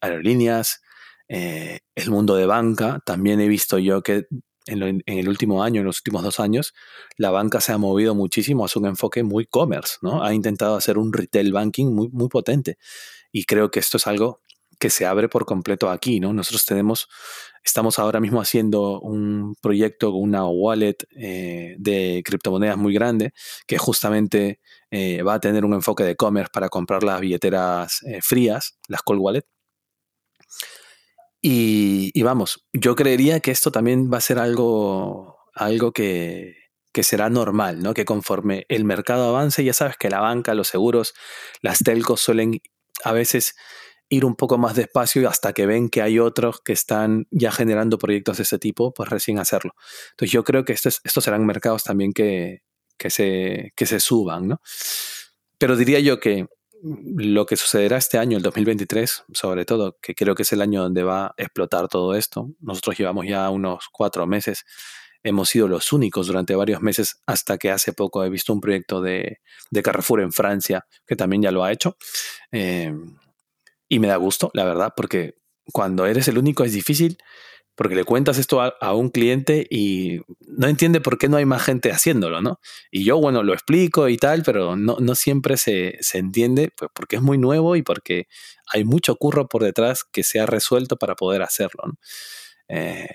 aerolíneas, 0.00 0.82
eh, 1.28 1.80
el 1.94 2.10
mundo 2.10 2.34
de 2.36 2.46
banca, 2.46 3.00
también 3.06 3.40
he 3.40 3.48
visto 3.48 3.78
yo 3.78 4.02
que 4.02 4.26
en, 4.66 5.02
el 5.06 5.28
último 5.28 5.62
año, 5.62 5.80
en 5.80 5.86
los 5.86 5.98
últimos 5.98 6.22
dos 6.22 6.40
años, 6.40 6.74
la 7.16 7.30
banca 7.30 7.60
se 7.60 7.72
ha 7.72 7.78
movido 7.78 8.14
muchísimo 8.14 8.64
a 8.64 8.68
un 8.78 8.86
enfoque 8.86 9.22
muy 9.22 9.46
commerce, 9.46 9.96
¿no? 10.02 10.22
Ha 10.22 10.34
intentado 10.34 10.76
hacer 10.76 10.98
un 10.98 11.12
retail 11.12 11.52
banking 11.52 11.86
muy, 11.86 12.08
muy 12.10 12.28
potente. 12.28 12.78
Y 13.32 13.44
creo 13.44 13.70
que 13.70 13.80
esto 13.80 13.96
es 13.96 14.06
algo 14.06 14.42
que 14.80 14.90
se 14.90 15.06
abre 15.06 15.28
por 15.28 15.44
completo 15.44 15.90
aquí, 15.90 16.18
¿no? 16.18 16.32
Nosotros 16.32 16.64
tenemos, 16.64 17.08
estamos 17.64 17.98
ahora 18.00 18.18
mismo 18.18 18.40
haciendo 18.40 19.00
un 19.00 19.54
proyecto 19.62 20.10
con 20.10 20.22
una 20.22 20.46
wallet 20.46 20.96
eh, 21.16 21.76
de 21.78 22.22
criptomonedas 22.24 22.76
muy 22.76 22.94
grande 22.94 23.32
que 23.66 23.78
justamente 23.78 24.60
eh, 24.90 25.22
va 25.22 25.34
a 25.34 25.40
tener 25.40 25.64
un 25.64 25.74
enfoque 25.74 26.04
de 26.04 26.16
commerce 26.16 26.50
para 26.52 26.68
comprar 26.68 27.04
las 27.04 27.20
billeteras 27.20 28.00
frías, 28.22 28.78
las 28.88 29.02
cold 29.02 29.20
wallet. 29.20 29.44
Y, 31.42 32.22
vamos, 32.22 32.66
yo 32.72 32.94
creería 32.94 33.40
que 33.40 33.50
esto 33.50 33.70
también 33.72 34.10
va 34.12 34.18
a 34.18 34.20
ser 34.20 34.38
algo, 34.38 35.38
algo 35.54 35.92
que, 35.92 36.56
será 37.02 37.30
normal, 37.30 37.82
¿no? 37.82 37.94
Que 37.94 38.04
conforme 38.04 38.66
el 38.68 38.84
mercado 38.84 39.28
avance, 39.28 39.64
ya 39.64 39.72
sabes 39.72 39.96
que 39.96 40.10
la 40.10 40.20
banca, 40.20 40.54
los 40.54 40.68
seguros, 40.68 41.14
las 41.62 41.78
telcos 41.78 42.20
suelen 42.20 42.60
a 43.04 43.12
veces 43.12 43.54
ir 44.10 44.24
un 44.24 44.34
poco 44.34 44.58
más 44.58 44.74
despacio 44.74 45.28
hasta 45.28 45.52
que 45.52 45.66
ven 45.66 45.88
que 45.88 46.02
hay 46.02 46.18
otros 46.18 46.60
que 46.60 46.72
están 46.72 47.26
ya 47.30 47.52
generando 47.52 47.96
proyectos 47.96 48.36
de 48.36 48.42
ese 48.42 48.58
tipo, 48.58 48.92
pues 48.92 49.08
recién 49.08 49.38
hacerlo. 49.38 49.74
Entonces 50.10 50.32
yo 50.32 50.44
creo 50.44 50.64
que 50.64 50.72
estos, 50.72 51.00
estos 51.04 51.24
serán 51.24 51.46
mercados 51.46 51.84
también 51.84 52.12
que, 52.12 52.62
que, 52.98 53.08
se, 53.08 53.72
que 53.76 53.86
se 53.86 54.00
suban, 54.00 54.48
¿no? 54.48 54.60
Pero 55.58 55.76
diría 55.76 56.00
yo 56.00 56.18
que 56.18 56.46
lo 56.82 57.46
que 57.46 57.56
sucederá 57.56 57.98
este 57.98 58.18
año, 58.18 58.36
el 58.36 58.42
2023, 58.42 59.24
sobre 59.32 59.64
todo, 59.64 59.96
que 60.02 60.14
creo 60.14 60.34
que 60.34 60.42
es 60.42 60.52
el 60.52 60.62
año 60.62 60.82
donde 60.82 61.04
va 61.04 61.26
a 61.26 61.34
explotar 61.36 61.88
todo 61.88 62.14
esto. 62.14 62.50
Nosotros 62.60 62.98
llevamos 62.98 63.26
ya 63.26 63.48
unos 63.50 63.88
cuatro 63.92 64.26
meses, 64.26 64.64
hemos 65.22 65.50
sido 65.50 65.68
los 65.68 65.92
únicos 65.92 66.26
durante 66.26 66.56
varios 66.56 66.80
meses, 66.80 67.22
hasta 67.26 67.58
que 67.58 67.70
hace 67.70 67.92
poco 67.92 68.24
he 68.24 68.30
visto 68.30 68.52
un 68.52 68.60
proyecto 68.60 69.00
de, 69.02 69.38
Carrefour 69.84 70.22
en 70.22 70.32
Francia, 70.32 70.86
que 71.06 71.14
también 71.14 71.42
ya 71.42 71.52
lo 71.52 71.62
ha 71.62 71.70
hecho. 71.70 71.96
Eh, 72.50 72.92
y 73.90 73.98
me 73.98 74.08
da 74.08 74.16
gusto, 74.16 74.50
la 74.54 74.64
verdad, 74.64 74.94
porque 74.96 75.34
cuando 75.70 76.06
eres 76.06 76.28
el 76.28 76.38
único 76.38 76.64
es 76.64 76.72
difícil 76.72 77.18
porque 77.80 77.94
le 77.94 78.04
cuentas 78.04 78.36
esto 78.36 78.60
a, 78.60 78.94
un 78.94 79.08
cliente 79.08 79.66
y 79.70 80.20
no 80.46 80.68
entiende 80.68 81.00
por 81.00 81.16
qué 81.16 81.30
no 81.30 81.38
hay 81.38 81.46
más 81.46 81.62
gente 81.62 81.90
haciéndolo, 81.90 82.42
¿no? 82.42 82.60
Y 82.90 83.04
yo, 83.04 83.18
bueno, 83.18 83.42
lo 83.42 83.54
explico 83.54 84.10
y 84.10 84.18
tal, 84.18 84.42
pero 84.42 84.76
no, 84.76 85.14
siempre 85.14 85.56
se, 85.56 85.98
entiende 86.12 86.70
pues, 86.76 86.90
porque 86.94 87.16
es 87.16 87.22
muy 87.22 87.38
nuevo 87.38 87.76
y 87.76 87.82
porque 87.82 88.26
hay 88.70 88.84
mucho 88.84 89.16
curro 89.16 89.48
por 89.48 89.62
detrás 89.62 90.04
que 90.04 90.24
se 90.24 90.40
ha 90.40 90.44
resuelto 90.44 90.98
para 90.98 91.16
poder 91.16 91.40
hacerlo, 91.40 91.84
¿no? 91.86 91.94
Eh, 92.68 93.08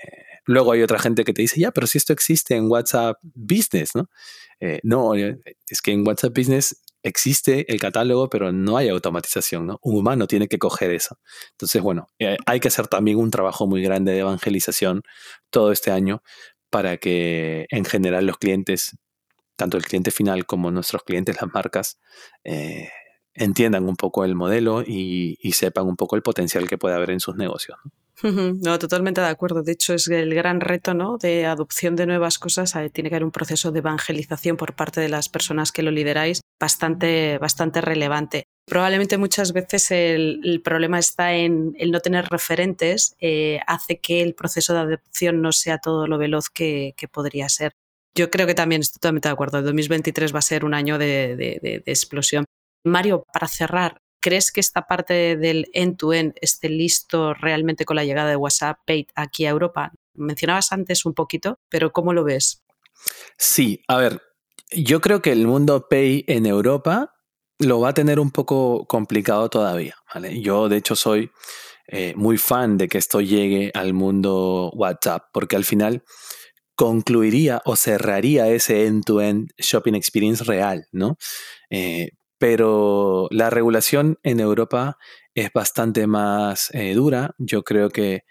luego 0.46 0.72
hay 0.72 0.82
otra 0.82 0.98
gente 0.98 1.22
que 1.22 1.32
te 1.32 1.42
dice, 1.42 1.60
ya, 1.60 1.70
pero 1.70 1.86
si 1.86 1.98
esto 1.98 2.12
existe 2.12 2.56
en 2.56 2.68
WhatsApp 2.68 3.18
Business, 3.22 3.90
¿no? 3.94 4.10
Eh, 4.58 4.80
no, 4.82 5.14
eh, 5.14 5.38
es 5.68 5.80
que 5.80 5.92
en 5.92 6.04
WhatsApp 6.04 6.36
Business 6.36 6.82
existe 7.06 7.70
el 7.72 7.80
catálogo, 7.80 8.28
pero 8.28 8.52
no 8.52 8.76
hay 8.76 8.88
automatización, 8.88 9.66
¿no? 9.66 9.78
Un 9.82 9.96
humano 9.96 10.26
tiene 10.26 10.48
que 10.48 10.58
coger 10.58 10.90
eso. 10.90 11.18
Entonces, 11.52 11.80
bueno, 11.80 12.08
eh, 12.18 12.36
hay 12.46 12.60
que 12.60 12.68
hacer 12.68 12.88
también 12.88 13.18
un 13.18 13.30
trabajo 13.30 13.66
muy 13.66 13.82
grande 13.82 14.12
de 14.12 14.20
evangelización 14.20 15.02
todo 15.50 15.72
este 15.72 15.90
año 15.92 16.22
para 16.70 16.96
que 16.96 17.66
en 17.70 17.84
general 17.84 18.26
los 18.26 18.38
clientes, 18.38 18.98
tanto 19.56 19.76
el 19.76 19.84
cliente 19.84 20.10
final 20.10 20.46
como 20.46 20.70
nuestros 20.70 21.04
clientes, 21.04 21.36
las 21.40 21.52
marcas, 21.52 21.98
eh, 22.44 22.88
entiendan 23.34 23.88
un 23.88 23.96
poco 23.96 24.24
el 24.24 24.34
modelo 24.34 24.82
y, 24.82 25.38
sepan 25.52 25.86
un 25.86 25.96
poco 25.96 26.16
el 26.16 26.22
potencial 26.22 26.68
que 26.68 26.78
puede 26.78 26.96
haber 26.96 27.10
en 27.10 27.20
sus 27.20 27.36
negocios. 27.36 27.78
Totalmente 28.78 29.20
de 29.20 29.26
acuerdo. 29.26 29.62
De 29.62 29.72
hecho, 29.72 29.94
es 29.94 30.08
el 30.08 30.34
gran 30.34 30.60
reto 30.60 30.94
¿no? 30.94 31.18
de 31.18 31.46
adopción 31.46 31.96
de 31.96 32.06
nuevas 32.06 32.38
cosas. 32.38 32.72
Tiene 32.92 33.10
que 33.10 33.16
haber 33.16 33.24
un 33.24 33.30
proceso 33.30 33.72
de 33.72 33.80
evangelización 33.80 34.56
por 34.56 34.74
parte 34.74 35.00
de 35.00 35.08
las 35.08 35.28
personas 35.28 35.72
que 35.72 35.82
lo 35.82 35.90
lideráis 35.90 36.40
bastante, 36.58 37.38
bastante 37.38 37.80
relevante. 37.80 38.44
Probablemente 38.66 39.18
muchas 39.18 39.52
veces 39.52 39.90
el, 39.90 40.60
problema 40.64 40.98
está 40.98 41.34
en 41.34 41.74
el 41.78 41.90
no 41.90 42.00
tener 42.00 42.26
referentes, 42.26 43.14
eh, 43.20 43.60
hace 43.66 44.00
que 44.00 44.22
el 44.22 44.34
proceso 44.34 44.74
de 44.74 44.80
adopción 44.80 45.40
no 45.40 45.52
sea 45.52 45.78
todo 45.78 46.06
lo 46.06 46.18
veloz 46.18 46.50
que, 46.50 46.94
podría 47.12 47.48
ser. 47.48 47.72
Yo 48.16 48.30
creo 48.30 48.46
que 48.46 48.54
también 48.54 48.80
estoy 48.80 48.98
totalmente 48.98 49.28
de 49.28 49.34
acuerdo. 49.34 49.58
El 49.58 49.64
2023 49.64 50.34
va 50.34 50.38
a 50.38 50.42
ser 50.42 50.64
un 50.64 50.74
año 50.74 50.98
de 50.98 51.82
explosión. 51.86 52.46
Mario, 52.84 53.24
para 53.32 53.46
cerrar, 53.48 53.98
¿crees 54.26 54.50
que 54.50 54.58
esta 54.58 54.88
parte 54.88 55.36
del 55.36 55.70
end-to-end 55.72 56.34
esté 56.40 56.68
listo 56.68 57.32
realmente 57.32 57.84
con 57.84 57.94
la 57.94 58.04
llegada 58.04 58.28
de 58.28 58.34
WhatsApp 58.34 58.80
Pay 58.84 59.06
aquí 59.14 59.46
a 59.46 59.50
Europa? 59.50 59.92
Mencionabas 60.14 60.72
antes 60.72 61.06
un 61.06 61.14
poquito, 61.14 61.60
pero 61.68 61.92
¿cómo 61.92 62.12
lo 62.12 62.24
ves? 62.24 62.64
Sí, 63.38 63.84
a 63.86 63.98
ver, 63.98 64.20
yo 64.72 65.00
creo 65.00 65.22
que 65.22 65.30
el 65.30 65.46
mundo 65.46 65.86
Pay 65.88 66.24
en 66.26 66.44
Europa 66.44 67.14
lo 67.60 67.78
va 67.78 67.90
a 67.90 67.94
tener 67.94 68.18
un 68.18 68.32
poco 68.32 68.84
complicado 68.88 69.48
todavía. 69.48 69.94
Yo, 70.40 70.68
de 70.68 70.78
hecho, 70.78 70.96
soy 70.96 71.30
eh, 71.86 72.12
muy 72.16 72.36
fan 72.36 72.78
de 72.78 72.88
que 72.88 72.98
esto 72.98 73.20
llegue 73.20 73.70
al 73.74 73.94
mundo 73.94 74.72
WhatsApp, 74.74 75.26
porque 75.32 75.54
al 75.54 75.64
final 75.64 76.02
concluiría 76.74 77.62
o 77.64 77.76
cerraría 77.76 78.48
ese 78.48 78.86
end-to-end 78.86 79.50
shopping 79.56 79.94
experience 79.94 80.42
real, 80.42 80.88
¿no? 80.90 81.16
Eh, 81.70 82.08
pero 82.38 83.28
la 83.30 83.50
regulación 83.50 84.18
en 84.22 84.40
Europa 84.40 84.98
es 85.34 85.52
bastante 85.52 86.06
más 86.06 86.70
eh, 86.74 86.94
dura. 86.94 87.34
Yo 87.38 87.62
creo 87.62 87.90
que 87.90 88.24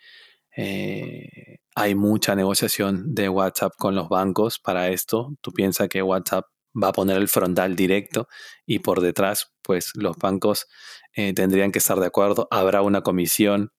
eh, 0.55 1.59
hay 1.75 1.95
mucha 1.95 2.35
negociación 2.35 3.13
de 3.13 3.29
WhatsApp 3.29 3.73
con 3.77 3.95
los 3.95 4.09
bancos 4.09 4.59
para 4.59 4.89
esto. 4.89 5.35
Tú 5.41 5.51
piensas 5.51 5.89
que 5.89 6.01
WhatsApp 6.01 6.45
va 6.81 6.89
a 6.89 6.93
poner 6.93 7.17
el 7.17 7.27
frontal 7.27 7.75
directo 7.75 8.27
y 8.65 8.79
por 8.79 9.01
detrás, 9.01 9.53
pues 9.61 9.91
los 9.95 10.17
bancos 10.17 10.67
eh, 11.13 11.33
tendrían 11.33 11.71
que 11.71 11.79
estar 11.79 11.99
de 11.99 12.07
acuerdo. 12.07 12.47
Habrá 12.51 12.81
una 12.81 13.01
comisión. 13.01 13.71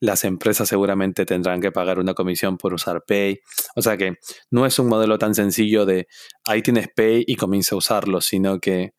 Las 0.00 0.24
empresas 0.24 0.68
seguramente 0.68 1.24
tendrán 1.24 1.60
que 1.60 1.72
pagar 1.72 1.98
una 1.98 2.14
comisión 2.14 2.58
por 2.58 2.74
usar 2.74 3.04
Pay. 3.06 3.40
O 3.74 3.82
sea 3.82 3.96
que 3.96 4.16
no 4.50 4.66
es 4.66 4.78
un 4.78 4.88
modelo 4.88 5.18
tan 5.18 5.34
sencillo 5.34 5.86
de 5.86 6.08
ahí 6.46 6.62
tienes 6.62 6.88
Pay 6.94 7.24
y 7.26 7.36
comienza 7.36 7.74
a 7.74 7.78
usarlo, 7.78 8.20
sino 8.20 8.60
que 8.60 8.92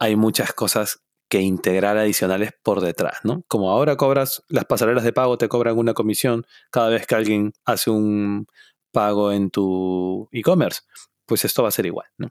hay 0.00 0.16
muchas 0.16 0.52
cosas 0.52 1.04
que 1.28 1.40
integrar 1.40 1.96
adicionales 1.96 2.50
por 2.64 2.80
detrás, 2.80 3.20
¿no? 3.22 3.44
Como 3.46 3.70
ahora 3.70 3.96
cobras, 3.96 4.42
las 4.48 4.64
pasarelas 4.64 5.04
de 5.04 5.12
pago 5.12 5.38
te 5.38 5.48
cobran 5.48 5.78
una 5.78 5.94
comisión 5.94 6.44
cada 6.72 6.88
vez 6.88 7.06
que 7.06 7.14
alguien 7.14 7.52
hace 7.64 7.90
un 7.90 8.48
pago 8.90 9.30
en 9.30 9.50
tu 9.50 10.28
e-commerce, 10.32 10.80
pues 11.26 11.44
esto 11.44 11.62
va 11.62 11.68
a 11.68 11.72
ser 11.72 11.86
igual, 11.86 12.08
¿no? 12.18 12.30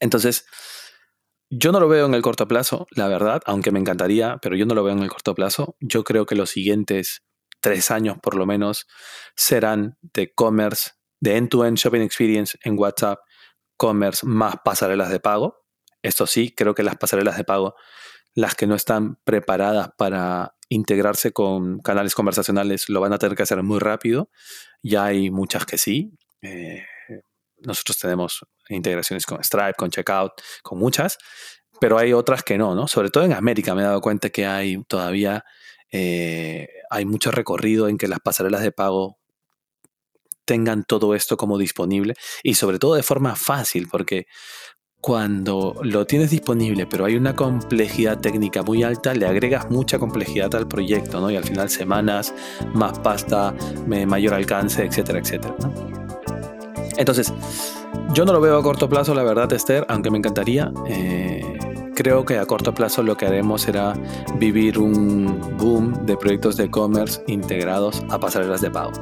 Entonces, 0.00 0.44
yo 1.50 1.70
no 1.70 1.80
lo 1.80 1.88
veo 1.88 2.06
en 2.06 2.14
el 2.14 2.22
corto 2.22 2.48
plazo, 2.48 2.86
la 2.90 3.08
verdad, 3.08 3.42
aunque 3.46 3.70
me 3.70 3.78
encantaría, 3.78 4.38
pero 4.42 4.56
yo 4.56 4.66
no 4.66 4.74
lo 4.74 4.82
veo 4.82 4.94
en 4.94 5.02
el 5.02 5.08
corto 5.08 5.34
plazo. 5.34 5.76
Yo 5.80 6.02
creo 6.02 6.26
que 6.26 6.34
los 6.34 6.50
siguientes 6.50 7.22
tres 7.60 7.90
años 7.90 8.18
por 8.22 8.36
lo 8.36 8.46
menos 8.46 8.86
serán 9.36 9.98
de 10.02 10.32
commerce, 10.34 10.90
de 11.20 11.36
end-to-end 11.36 11.76
shopping 11.78 12.00
experience 12.00 12.58
en 12.62 12.78
WhatsApp, 12.78 13.20
commerce 13.76 14.26
más 14.26 14.56
pasarelas 14.64 15.10
de 15.10 15.20
pago. 15.20 15.67
Esto 16.02 16.26
sí, 16.26 16.54
creo 16.54 16.74
que 16.74 16.82
las 16.82 16.96
pasarelas 16.96 17.36
de 17.36 17.44
pago, 17.44 17.74
las 18.34 18.54
que 18.54 18.66
no 18.66 18.74
están 18.74 19.16
preparadas 19.24 19.90
para 19.96 20.54
integrarse 20.68 21.32
con 21.32 21.80
canales 21.80 22.14
conversacionales, 22.14 22.88
lo 22.88 23.00
van 23.00 23.12
a 23.12 23.18
tener 23.18 23.36
que 23.36 23.42
hacer 23.42 23.62
muy 23.62 23.78
rápido. 23.78 24.30
Ya 24.82 25.04
hay 25.04 25.30
muchas 25.30 25.66
que 25.66 25.78
sí. 25.78 26.12
Eh, 26.42 26.84
nosotros 27.58 27.98
tenemos 27.98 28.46
integraciones 28.68 29.26
con 29.26 29.42
Stripe, 29.42 29.74
con 29.76 29.90
Checkout, 29.90 30.32
con 30.62 30.78
muchas, 30.78 31.18
pero 31.80 31.98
hay 31.98 32.12
otras 32.12 32.42
que 32.42 32.58
no, 32.58 32.74
¿no? 32.74 32.86
Sobre 32.86 33.10
todo 33.10 33.24
en 33.24 33.32
América 33.32 33.74
me 33.74 33.82
he 33.82 33.84
dado 33.84 34.00
cuenta 34.00 34.30
que 34.30 34.46
hay 34.46 34.82
todavía 34.84 35.44
eh, 35.90 36.68
hay 36.90 37.04
mucho 37.04 37.30
recorrido 37.30 37.88
en 37.88 37.98
que 37.98 38.08
las 38.08 38.20
pasarelas 38.20 38.62
de 38.62 38.72
pago 38.72 39.18
tengan 40.44 40.84
todo 40.84 41.14
esto 41.14 41.36
como 41.36 41.58
disponible 41.58 42.14
y 42.42 42.54
sobre 42.54 42.78
todo 42.78 42.94
de 42.94 43.02
forma 43.02 43.36
fácil, 43.36 43.88
porque 43.88 44.26
cuando 45.00 45.76
lo 45.82 46.06
tienes 46.06 46.30
disponible, 46.30 46.86
pero 46.86 47.04
hay 47.04 47.16
una 47.16 47.34
complejidad 47.34 48.18
técnica 48.18 48.62
muy 48.62 48.82
alta, 48.82 49.14
le 49.14 49.26
agregas 49.26 49.70
mucha 49.70 49.98
complejidad 49.98 50.54
al 50.54 50.66
proyecto, 50.66 51.20
¿no? 51.20 51.30
Y 51.30 51.36
al 51.36 51.44
final 51.44 51.68
semanas, 51.68 52.34
más 52.74 52.98
pasta, 52.98 53.54
mayor 53.86 54.34
alcance, 54.34 54.84
etcétera, 54.84 55.20
etcétera. 55.20 55.54
Entonces, 56.96 57.32
yo 58.12 58.24
no 58.24 58.32
lo 58.32 58.40
veo 58.40 58.58
a 58.58 58.62
corto 58.62 58.88
plazo, 58.88 59.14
la 59.14 59.22
verdad, 59.22 59.52
Esther, 59.52 59.86
aunque 59.88 60.10
me 60.10 60.18
encantaría. 60.18 60.72
Eh, 60.88 61.42
creo 61.94 62.24
que 62.24 62.38
a 62.38 62.46
corto 62.46 62.74
plazo 62.74 63.02
lo 63.04 63.16
que 63.16 63.26
haremos 63.26 63.62
será 63.62 63.94
vivir 64.38 64.78
un 64.78 65.40
boom 65.58 66.06
de 66.06 66.16
proyectos 66.16 66.56
de 66.56 66.64
e-commerce 66.64 67.22
integrados 67.28 68.02
a 68.10 68.18
pasarelas 68.18 68.60
de 68.60 68.70
pago. 68.70 68.92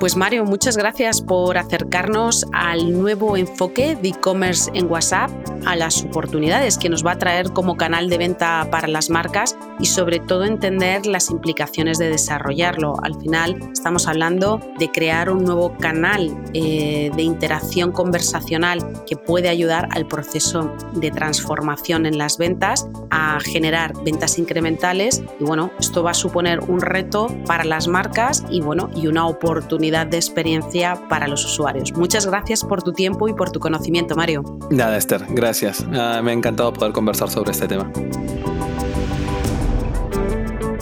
Pues 0.00 0.16
Mario, 0.16 0.46
muchas 0.46 0.78
gracias 0.78 1.20
por 1.20 1.58
acercarnos 1.58 2.46
al 2.54 2.98
nuevo 2.98 3.36
enfoque 3.36 3.96
de 3.96 4.08
e-commerce 4.08 4.70
en 4.72 4.90
WhatsApp, 4.90 5.30
a 5.66 5.76
las 5.76 6.04
oportunidades 6.04 6.78
que 6.78 6.88
nos 6.88 7.04
va 7.04 7.12
a 7.12 7.18
traer 7.18 7.52
como 7.52 7.76
canal 7.76 8.08
de 8.08 8.16
venta 8.16 8.66
para 8.70 8.88
las 8.88 9.10
marcas 9.10 9.58
y 9.80 9.86
sobre 9.86 10.20
todo 10.20 10.44
entender 10.44 11.06
las 11.06 11.30
implicaciones 11.30 11.98
de 11.98 12.08
desarrollarlo. 12.08 12.96
Al 13.02 13.18
final 13.20 13.56
estamos 13.72 14.06
hablando 14.06 14.60
de 14.78 14.90
crear 14.90 15.30
un 15.30 15.44
nuevo 15.44 15.76
canal 15.78 16.36
eh, 16.54 17.10
de 17.14 17.22
interacción 17.22 17.92
conversacional 17.92 19.04
que 19.06 19.16
puede 19.16 19.48
ayudar 19.48 19.88
al 19.92 20.06
proceso 20.06 20.74
de 20.94 21.10
transformación 21.10 22.06
en 22.06 22.18
las 22.18 22.38
ventas, 22.38 22.88
a 23.10 23.38
generar 23.40 23.92
ventas 24.04 24.38
incrementales 24.38 25.22
y 25.38 25.44
bueno, 25.44 25.70
esto 25.78 26.02
va 26.02 26.12
a 26.12 26.14
suponer 26.14 26.60
un 26.60 26.80
reto 26.80 27.28
para 27.46 27.64
las 27.64 27.88
marcas 27.88 28.44
y 28.50 28.60
bueno, 28.60 28.90
y 28.94 29.06
una 29.06 29.26
oportunidad 29.26 30.06
de 30.06 30.16
experiencia 30.16 31.00
para 31.08 31.26
los 31.28 31.44
usuarios. 31.44 31.92
Muchas 31.92 32.26
gracias 32.26 32.64
por 32.64 32.82
tu 32.82 32.92
tiempo 32.92 33.28
y 33.28 33.34
por 33.34 33.50
tu 33.50 33.60
conocimiento, 33.60 34.14
Mario. 34.14 34.42
Nada, 34.70 34.96
Esther, 34.96 35.24
gracias. 35.30 35.86
Ah, 35.92 36.20
me 36.22 36.30
ha 36.30 36.34
encantado 36.34 36.72
poder 36.72 36.92
conversar 36.92 37.30
sobre 37.30 37.52
este 37.52 37.68
tema. 37.68 37.90